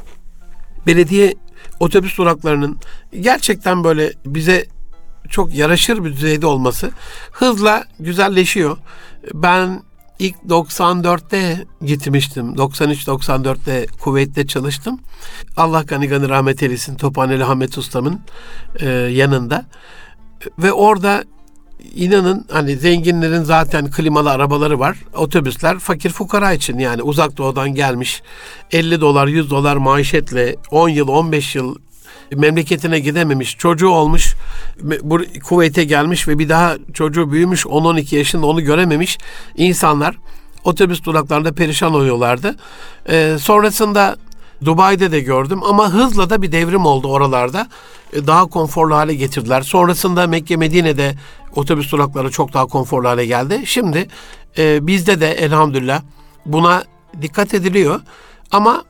belediye 0.86 1.34
otobüs 1.80 2.18
duraklarının 2.18 2.78
gerçekten 3.20 3.84
böyle 3.84 4.12
bize 4.26 4.66
çok 5.28 5.54
yaraşır 5.54 6.04
bir 6.04 6.12
düzeyde 6.12 6.46
olması 6.46 6.90
hızla 7.32 7.84
güzelleşiyor. 7.98 8.76
Ben 9.34 9.82
ilk 10.18 10.36
94'te 10.48 11.64
gitmiştim. 11.84 12.54
93-94'te 12.54 13.86
kuvvetle 14.00 14.46
çalıştım. 14.46 15.00
Allah 15.56 15.82
gani 15.82 16.08
gani 16.08 16.28
rahmet 16.28 16.62
eylesin 16.62 16.96
Tophaneli 16.96 17.44
Ahmet 17.44 17.78
Ustam'ın 17.78 18.20
e, 18.80 18.88
yanında. 18.88 19.66
Ve 20.58 20.72
orada 20.72 21.24
inanın 21.94 22.46
hani 22.50 22.76
zenginlerin 22.76 23.42
zaten 23.42 23.90
klimalı 23.90 24.30
arabaları 24.30 24.78
var. 24.78 24.96
Otobüsler 25.14 25.78
fakir 25.78 26.10
fukara 26.10 26.52
için 26.52 26.78
yani 26.78 27.02
uzak 27.02 27.36
doğudan 27.36 27.74
gelmiş 27.74 28.22
50 28.72 29.00
dolar 29.00 29.26
100 29.26 29.50
dolar 29.50 29.76
maaşetle 29.76 30.56
10 30.70 30.88
yıl 30.88 31.08
15 31.08 31.56
yıl 31.56 31.76
memleketine 32.36 33.00
gidememiş 33.00 33.56
çocuğu 33.58 33.88
olmuş 33.88 34.34
bu 35.02 35.20
kuvvete 35.44 35.84
gelmiş 35.84 36.28
ve 36.28 36.38
bir 36.38 36.48
daha 36.48 36.76
çocuğu 36.94 37.32
büyümüş 37.32 37.66
10-12 37.66 38.16
yaşında 38.16 38.46
onu 38.46 38.60
görememiş 38.60 39.18
insanlar 39.56 40.16
otobüs 40.64 41.04
duraklarında 41.04 41.52
perişan 41.52 41.94
oluyorlardı. 41.94 42.56
Ee, 43.08 43.36
sonrasında 43.40 44.16
Dubai'de 44.64 45.12
de 45.12 45.20
gördüm 45.20 45.60
ama 45.64 45.92
hızla 45.92 46.30
da 46.30 46.42
bir 46.42 46.52
devrim 46.52 46.86
oldu 46.86 47.08
oralarda. 47.08 47.68
Ee, 48.12 48.26
daha 48.26 48.46
konforlu 48.46 48.94
hale 48.94 49.14
getirdiler. 49.14 49.62
Sonrasında 49.62 50.26
Mekke 50.26 50.56
Medine'de 50.56 51.14
otobüs 51.56 51.92
durakları 51.92 52.30
çok 52.30 52.52
daha 52.52 52.66
konforlu 52.66 53.08
hale 53.08 53.26
geldi. 53.26 53.62
Şimdi 53.64 54.08
e, 54.58 54.86
bizde 54.86 55.20
de 55.20 55.32
elhamdülillah 55.32 56.02
buna 56.46 56.84
dikkat 57.22 57.54
ediliyor 57.54 58.00
ama 58.50 58.84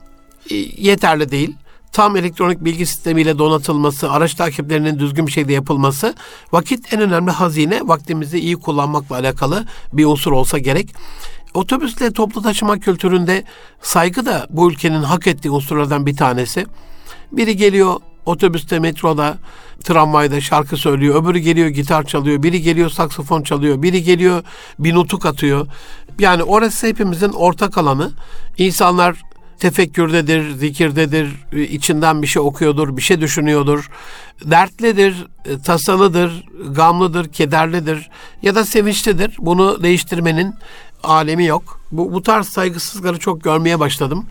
e, 0.51 0.55
yeterli 0.57 1.31
değil. 1.31 1.57
Tam 1.93 2.17
elektronik 2.17 2.65
bilgi 2.65 2.87
sistemiyle 2.87 3.39
donatılması, 3.39 4.13
araç 4.13 4.35
takiplerinin 4.35 4.99
düzgün 4.99 5.27
bir 5.27 5.33
şekilde 5.33 5.53
yapılması, 5.53 6.15
vakit 6.53 6.93
en 6.93 7.01
önemli 7.01 7.31
hazine, 7.31 7.81
vaktimizi 7.85 8.39
iyi 8.39 8.57
kullanmakla 8.57 9.17
alakalı 9.17 9.67
bir 9.93 10.05
unsur 10.05 10.33
olsa 10.33 10.59
gerek. 10.59 10.95
Otobüsle 11.55 12.13
toplu 12.13 12.43
taşıma 12.43 12.79
kültüründe 12.79 13.45
saygı 13.83 14.27
da 14.27 14.47
bu 14.51 14.71
ülkenin 14.71 15.03
hak 15.03 15.27
ettiği 15.27 15.51
unsurlardan 15.51 16.07
bir 16.07 16.17
tanesi. 16.17 16.67
Biri 17.33 17.57
geliyor 17.57 18.01
otobüste, 18.27 18.79
metroda, 18.79 19.39
tramvayda 19.85 20.41
şarkı 20.41 20.77
söylüyor. 20.77 21.23
Öbürü 21.23 21.39
geliyor 21.39 21.69
gitar 21.69 22.05
çalıyor. 22.05 22.43
Biri 22.43 22.63
geliyor 22.63 22.91
saksafon 22.91 23.43
çalıyor. 23.43 23.83
Biri 23.83 24.03
geliyor 24.03 24.43
bir 24.79 24.95
nutuk 24.95 25.27
atıyor. 25.27 25.67
Yani 26.19 26.43
orası 26.43 26.87
hepimizin 26.87 27.33
ortak 27.33 27.79
alanı. 27.79 28.11
İnsanlar 28.59 29.23
tefekkürdedir, 29.59 30.51
zikirdedir, 30.51 31.31
içinden 31.53 32.23
bir 32.23 32.27
şey 32.27 32.43
okuyordur, 32.43 32.97
bir 32.97 33.03
şey 33.03 33.21
düşünüyordur. 33.21 33.91
Dertlidir, 34.45 35.27
tasalıdır, 35.65 36.49
gamlıdır, 36.71 37.33
kederlidir 37.33 38.11
ya 38.43 38.55
da 38.55 38.65
sevinçlidir. 38.65 39.37
Bunu 39.39 39.83
değiştirmenin 39.83 40.55
alemi 41.03 41.45
yok. 41.45 41.81
Bu, 41.93 42.13
bu 42.13 42.23
tarz 42.23 42.49
saygısızlıkları 42.49 43.19
çok 43.19 43.45
görmeye 43.45 43.81
başladım. 43.81 44.27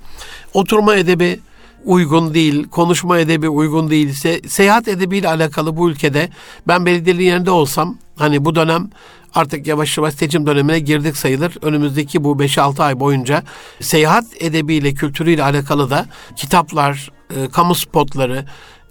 Oturma 0.53 0.95
edebi 0.95 1.39
uygun 1.85 2.33
değil, 2.33 2.67
konuşma 2.69 3.19
edebi 3.19 3.49
uygun 3.49 3.89
değilse, 3.89 4.41
seyahat 4.47 4.87
edebiyle 4.87 5.29
alakalı 5.29 5.77
bu 5.77 5.89
ülkede 5.89 6.29
ben 6.67 6.85
belediyelerin 6.85 7.25
yerinde 7.25 7.51
olsam, 7.51 7.97
hani 8.15 8.45
bu 8.45 8.55
dönem 8.55 8.89
artık 9.35 9.67
yavaş 9.67 9.97
yavaş 9.97 10.13
seçim 10.13 10.47
dönemine 10.47 10.79
girdik 10.79 11.17
sayılır. 11.17 11.57
Önümüzdeki 11.61 12.23
bu 12.23 12.31
5-6 12.31 12.83
ay 12.83 12.99
boyunca 12.99 13.43
seyahat 13.79 14.25
edebiyle, 14.39 14.93
kültürüyle 14.93 15.43
alakalı 15.43 15.89
da 15.89 16.05
kitaplar, 16.35 17.11
e, 17.35 17.49
kamu 17.49 17.75
spotları, 17.75 18.45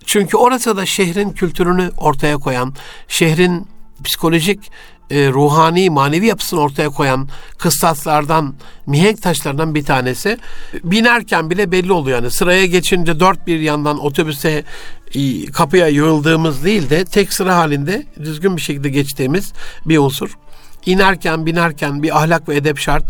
çünkü 0.07 0.37
orası 0.37 0.77
da 0.77 0.87
şehrin 0.87 1.31
kültürünü 1.31 1.91
ortaya 1.97 2.37
koyan, 2.37 2.75
şehrin 3.09 3.67
psikolojik 4.05 4.71
e, 5.11 5.29
ruhani, 5.29 5.91
manevi 5.91 6.27
yapısını 6.27 6.61
ortaya 6.61 6.89
koyan 6.89 7.29
kıstaslardan, 7.59 8.55
mihenk 8.87 9.23
taşlarından 9.23 9.75
bir 9.75 9.85
tanesi. 9.85 10.39
Binerken 10.85 11.51
bile 11.51 11.73
belli 11.73 11.93
oluyor. 11.93 12.19
Yani 12.19 12.31
sıraya 12.31 12.67
geçince 12.67 13.21
dört 13.21 13.47
bir 13.47 13.61
yandan 13.61 13.99
otobüse 13.99 14.65
e, 15.15 15.47
kapıya 15.47 15.89
yığıldığımız 15.89 16.65
değil 16.65 16.91
de 16.91 17.05
tek 17.05 17.33
sıra 17.33 17.57
halinde 17.57 18.07
düzgün 18.23 18.57
bir 18.57 18.63
şekilde 18.63 18.89
geçtiğimiz 18.89 19.53
bir 19.87 19.99
unsur. 19.99 20.31
İnerken, 20.87 21.47
binerken 21.47 22.03
bir 22.03 22.19
ahlak 22.19 22.49
ve 22.49 22.57
edep 22.57 22.79
şart. 22.79 23.05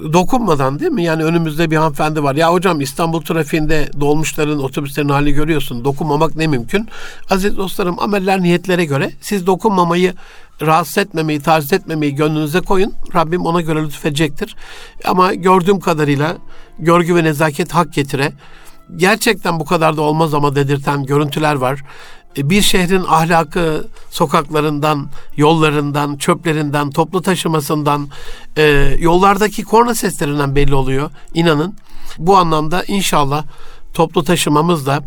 Dokunmadan 0.00 0.78
değil 0.78 0.92
mi? 0.92 1.04
Yani 1.04 1.24
önümüzde 1.24 1.70
bir 1.70 1.76
hanımefendi 1.76 2.22
var. 2.22 2.34
Ya 2.34 2.52
hocam 2.52 2.80
İstanbul 2.80 3.20
trafiğinde 3.20 3.90
dolmuşların, 4.00 4.62
otobüslerin 4.62 5.08
hali 5.08 5.32
görüyorsun. 5.32 5.84
Dokunmamak 5.84 6.36
ne 6.36 6.46
mümkün? 6.46 6.88
Aziz 7.30 7.56
dostlarım 7.56 7.98
ameller 7.98 8.42
niyetlere 8.42 8.84
göre 8.84 9.10
siz 9.20 9.46
dokunmamayı 9.46 10.14
rahatsız 10.62 10.98
etmemeyi, 10.98 11.40
taciz 11.40 11.72
etmemeyi 11.72 12.14
gönlünüze 12.14 12.60
koyun. 12.60 12.94
Rabbim 13.14 13.46
ona 13.46 13.60
göre 13.60 13.82
lütfedecektir. 13.82 14.56
Ama 15.04 15.34
gördüğüm 15.34 15.80
kadarıyla 15.80 16.36
görgü 16.78 17.14
ve 17.14 17.24
nezaket 17.24 17.74
hak 17.74 17.92
getire. 17.92 18.32
Gerçekten 18.96 19.60
bu 19.60 19.64
kadar 19.64 19.96
da 19.96 20.02
olmaz 20.02 20.34
ama 20.34 20.54
dedirten 20.54 21.04
görüntüler 21.04 21.54
var. 21.54 21.80
E, 22.38 22.50
bir 22.50 22.62
şehrin 22.62 23.04
ahlakı 23.08 23.88
sokaklarından, 24.10 25.08
yollarından, 25.36 26.16
çöplerinden, 26.16 26.90
toplu 26.90 27.22
taşımasından, 27.22 28.08
e, 28.56 28.62
yollardaki 28.98 29.64
korna 29.64 29.94
seslerinden 29.94 30.54
belli 30.54 30.74
oluyor. 30.74 31.10
İnanın 31.34 31.74
bu 32.18 32.36
anlamda 32.36 32.84
inşallah 32.84 33.44
toplu 33.94 34.24
taşımamız 34.24 34.86
da 34.86 35.00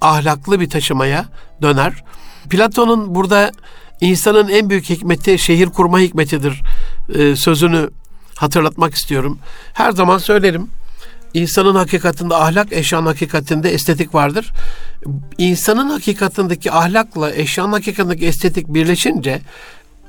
ahlaklı 0.00 0.60
bir 0.60 0.70
taşımaya 0.70 1.24
döner. 1.62 2.04
Platon'un 2.50 3.14
burada 3.14 3.50
İnsanın 4.00 4.48
en 4.48 4.70
büyük 4.70 4.90
hikmeti 4.90 5.38
şehir 5.38 5.66
kurma 5.66 5.98
hikmetidir 5.98 6.62
e, 7.14 7.36
sözünü 7.36 7.90
hatırlatmak 8.36 8.94
istiyorum. 8.94 9.38
Her 9.72 9.90
zaman 9.90 10.18
söylerim. 10.18 10.70
İnsanın 11.38 11.74
hakikatinde 11.74 12.34
ahlak, 12.34 12.72
eşyanın 12.72 13.06
hakikatinde 13.06 13.70
estetik 13.70 14.14
vardır. 14.14 14.52
İnsanın 15.38 15.90
hakikatindeki 15.90 16.72
ahlakla 16.72 17.34
eşyanın 17.34 17.72
hakikatindeki 17.72 18.26
estetik 18.26 18.68
birleşince 18.68 19.40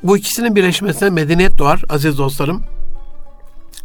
bu 0.03 0.17
ikisinin 0.17 0.55
birleşmesine 0.55 1.09
medeniyet 1.09 1.57
doğar 1.57 1.81
aziz 1.89 2.17
dostlarım. 2.17 2.63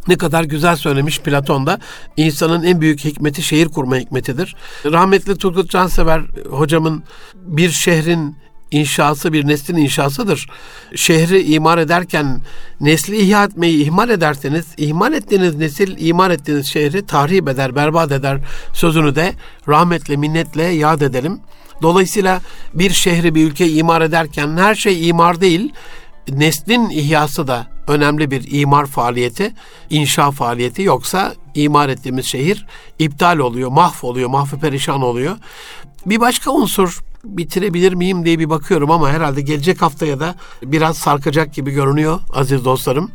Ne 0.07 0.17
kadar 0.17 0.43
güzel 0.43 0.75
söylemiş 0.75 1.19
Platon 1.19 1.67
da 1.67 1.79
insanın 2.17 2.63
en 2.63 2.81
büyük 2.81 3.05
hikmeti 3.05 3.41
şehir 3.41 3.67
kurma 3.67 3.97
hikmetidir. 3.97 4.55
Rahmetli 4.85 5.37
Turgut 5.37 5.69
Cansever 5.69 6.21
hocamın 6.49 7.03
bir 7.35 7.69
şehrin 7.69 8.35
inşası 8.79 9.33
bir 9.33 9.47
neslin 9.47 9.77
inşasıdır. 9.77 10.47
Şehri 10.95 11.43
imar 11.43 11.77
ederken 11.77 12.41
nesli 12.81 13.17
ihya 13.17 13.43
etmeyi 13.43 13.83
ihmal 13.83 14.09
ederseniz, 14.09 14.65
ihmal 14.77 15.13
ettiğiniz 15.13 15.55
nesil, 15.55 15.95
imar 16.07 16.31
ettiğiniz 16.31 16.67
şehri 16.67 17.05
tahrip 17.05 17.49
eder, 17.49 17.75
berbat 17.75 18.11
eder 18.11 18.37
sözünü 18.73 19.15
de 19.15 19.33
rahmetle, 19.67 20.15
minnetle 20.15 20.63
yad 20.63 21.01
edelim. 21.01 21.39
Dolayısıyla 21.81 22.41
bir 22.73 22.89
şehri, 22.89 23.35
bir 23.35 23.47
ülkeyi 23.47 23.77
imar 23.77 24.01
ederken 24.01 24.57
her 24.57 24.75
şey 24.75 25.09
imar 25.09 25.41
değil, 25.41 25.73
neslin 26.29 26.89
ihyası 26.89 27.47
da 27.47 27.67
önemli 27.87 28.31
bir 28.31 28.51
imar 28.51 28.85
faaliyeti, 28.85 29.53
inşa 29.89 30.31
faaliyeti 30.31 30.81
yoksa 30.81 31.33
imar 31.55 31.89
ettiğimiz 31.89 32.25
şehir 32.25 32.65
iptal 32.99 33.37
oluyor, 33.37 33.69
mahvoluyor, 33.71 34.29
mahvu 34.29 34.59
perişan 34.59 35.01
oluyor. 35.01 35.35
Bir 36.05 36.19
başka 36.19 36.51
unsur 36.51 37.01
bitirebilir 37.25 37.93
miyim 37.93 38.25
diye 38.25 38.39
bir 38.39 38.49
bakıyorum 38.49 38.91
ama 38.91 39.09
herhalde 39.09 39.41
gelecek 39.41 39.81
haftaya 39.81 40.19
da 40.19 40.35
biraz 40.63 40.97
sarkacak 40.97 41.53
gibi 41.53 41.71
görünüyor 41.71 42.19
aziz 42.33 42.65
dostlarım. 42.65 43.11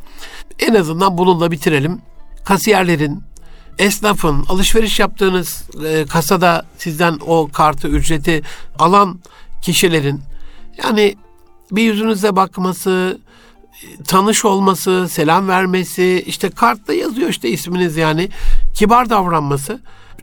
En 0.58 0.74
azından 0.74 1.18
bununla 1.18 1.50
bitirelim. 1.50 1.98
Kasiyerlerin, 2.44 3.22
esnafın, 3.78 4.44
alışveriş 4.48 5.00
yaptığınız 5.00 5.64
e, 5.86 6.04
kasada 6.06 6.66
sizden 6.78 7.18
o 7.26 7.48
kartı, 7.52 7.88
ücreti 7.88 8.42
alan 8.78 9.20
kişilerin 9.62 10.20
yani 10.84 11.16
bir 11.72 11.82
yüzünüze 11.82 12.36
bakması, 12.36 13.18
tanış 14.06 14.44
olması, 14.44 15.08
selam 15.10 15.48
vermesi, 15.48 16.24
işte 16.26 16.50
kartta 16.50 16.92
yazıyor 16.92 17.28
işte 17.28 17.48
isminiz 17.48 17.96
yani. 17.96 18.28
Kibar 18.74 19.10
davranması. 19.10 19.80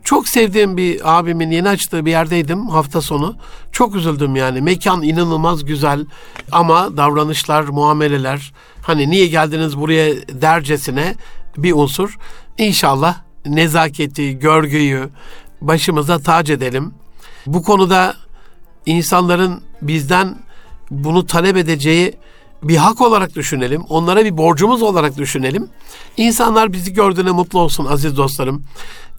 Çok 0.08 0.28
sevdiğim 0.28 0.76
bir 0.76 1.18
abimin 1.18 1.50
yeni 1.50 1.68
açtığı 1.68 2.06
bir 2.06 2.10
yerdeydim 2.10 2.66
hafta 2.66 3.00
sonu. 3.00 3.36
Çok 3.72 3.96
üzüldüm 3.96 4.36
yani. 4.36 4.60
Mekan 4.60 5.02
inanılmaz 5.02 5.64
güzel 5.64 6.06
ama 6.52 6.96
davranışlar, 6.96 7.64
muameleler 7.64 8.52
hani 8.82 9.10
niye 9.10 9.26
geldiniz 9.26 9.78
buraya 9.78 10.14
dercesine 10.28 11.14
bir 11.56 11.72
unsur. 11.72 12.18
İnşallah 12.58 13.16
nezaketi, 13.46 14.38
görgüyü 14.38 15.08
başımıza 15.60 16.18
tac 16.18 16.52
edelim. 16.52 16.94
Bu 17.46 17.62
konuda 17.62 18.14
insanların 18.86 19.62
bizden 19.82 20.38
bunu 20.90 21.26
talep 21.26 21.56
edeceği 21.56 22.14
bir 22.62 22.76
hak 22.76 23.00
olarak 23.00 23.34
düşünelim. 23.34 23.82
Onlara 23.88 24.24
bir 24.24 24.36
borcumuz 24.36 24.82
olarak 24.82 25.16
düşünelim. 25.16 25.68
İnsanlar 26.16 26.72
bizi 26.72 26.92
gördüğüne 26.92 27.30
mutlu 27.30 27.60
olsun 27.60 27.84
aziz 27.84 28.16
dostlarım. 28.16 28.64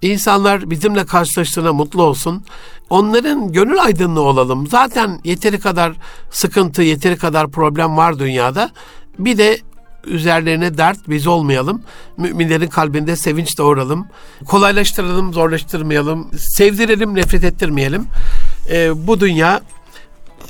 İnsanlar 0.02 0.70
bizimle 0.70 1.06
karşılaştığına 1.06 1.74
mutlu 1.74 2.04
olsun. 2.04 2.44
Onların 2.90 3.52
gönül 3.52 3.82
aydınlığı 3.82 4.22
olalım. 4.22 4.68
Zaten 4.68 5.20
yeteri 5.24 5.60
kadar 5.60 5.94
sıkıntı, 6.32 6.82
yeteri 6.82 7.18
kadar 7.18 7.52
problem 7.52 7.98
var 7.98 8.20
dünyada. 8.20 8.72
Bir 9.20 9.38
de 9.38 9.60
üzerlerine 10.06 10.78
dert 10.78 10.98
biz 11.10 11.28
olmayalım. 11.28 11.82
Müminlerin 12.18 12.68
kalbinde 12.68 13.16
sevinç 13.16 13.58
doğuralım. 13.58 14.08
Kolaylaştıralım, 14.46 15.34
zorlaştırmayalım. 15.34 16.32
Sevdirelim, 16.38 17.16
nefret 17.16 17.44
ettirmeyelim. 17.44 18.06
Ee, 18.72 19.08
bu 19.08 19.20
dünya 19.20 19.62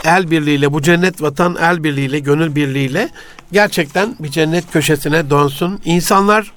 el 0.06 0.32
birliğiyle, 0.32 0.74
bu 0.74 0.82
cennet 0.82 1.22
vatan 1.22 1.58
el 1.62 1.84
birliğiyle, 1.84 2.20
gönül 2.20 2.56
birliğiyle 2.56 3.10
gerçekten 3.52 4.16
bir 4.20 4.30
cennet 4.30 4.72
köşesine 4.72 5.30
dönsün. 5.30 5.82
İnsanlar 5.86 6.52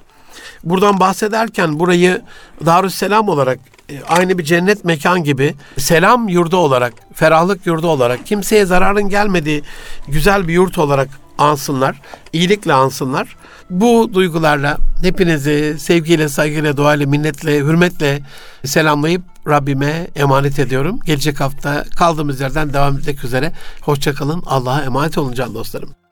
buradan 0.63 0.99
bahsederken 0.99 1.79
burayı 1.79 2.21
Darüsselam 2.65 3.29
olarak 3.29 3.59
e, 3.89 4.03
aynı 4.03 4.37
bir 4.37 4.43
cennet 4.43 4.85
mekan 4.85 5.23
gibi 5.23 5.55
selam 5.77 6.29
yurdu 6.29 6.57
olarak, 6.57 6.93
ferahlık 7.13 7.65
yurdu 7.67 7.87
olarak, 7.87 8.25
kimseye 8.25 8.65
zararın 8.65 9.09
gelmediği 9.09 9.63
güzel 10.07 10.47
bir 10.47 10.53
yurt 10.53 10.77
olarak 10.77 11.09
ansınlar, 11.37 12.01
iyilikle 12.33 12.73
ansınlar. 12.73 13.35
Bu 13.69 14.09
duygularla 14.13 14.77
hepinizi 15.01 15.75
sevgiyle, 15.79 16.29
saygıyla, 16.29 16.77
duayla, 16.77 17.07
minnetle, 17.07 17.59
hürmetle 17.59 18.21
selamlayıp 18.65 19.21
Rabbime 19.47 20.07
emanet 20.15 20.59
ediyorum. 20.59 20.99
Gelecek 21.05 21.39
hafta 21.39 21.83
kaldığımız 21.83 22.41
yerden 22.41 22.73
devam 22.73 22.97
etmek 22.97 23.23
üzere. 23.23 23.51
Hoşçakalın. 23.81 24.43
Allah'a 24.45 24.81
emanet 24.81 25.17
olun 25.17 25.33
can 25.33 25.55
dostlarım. 25.55 26.02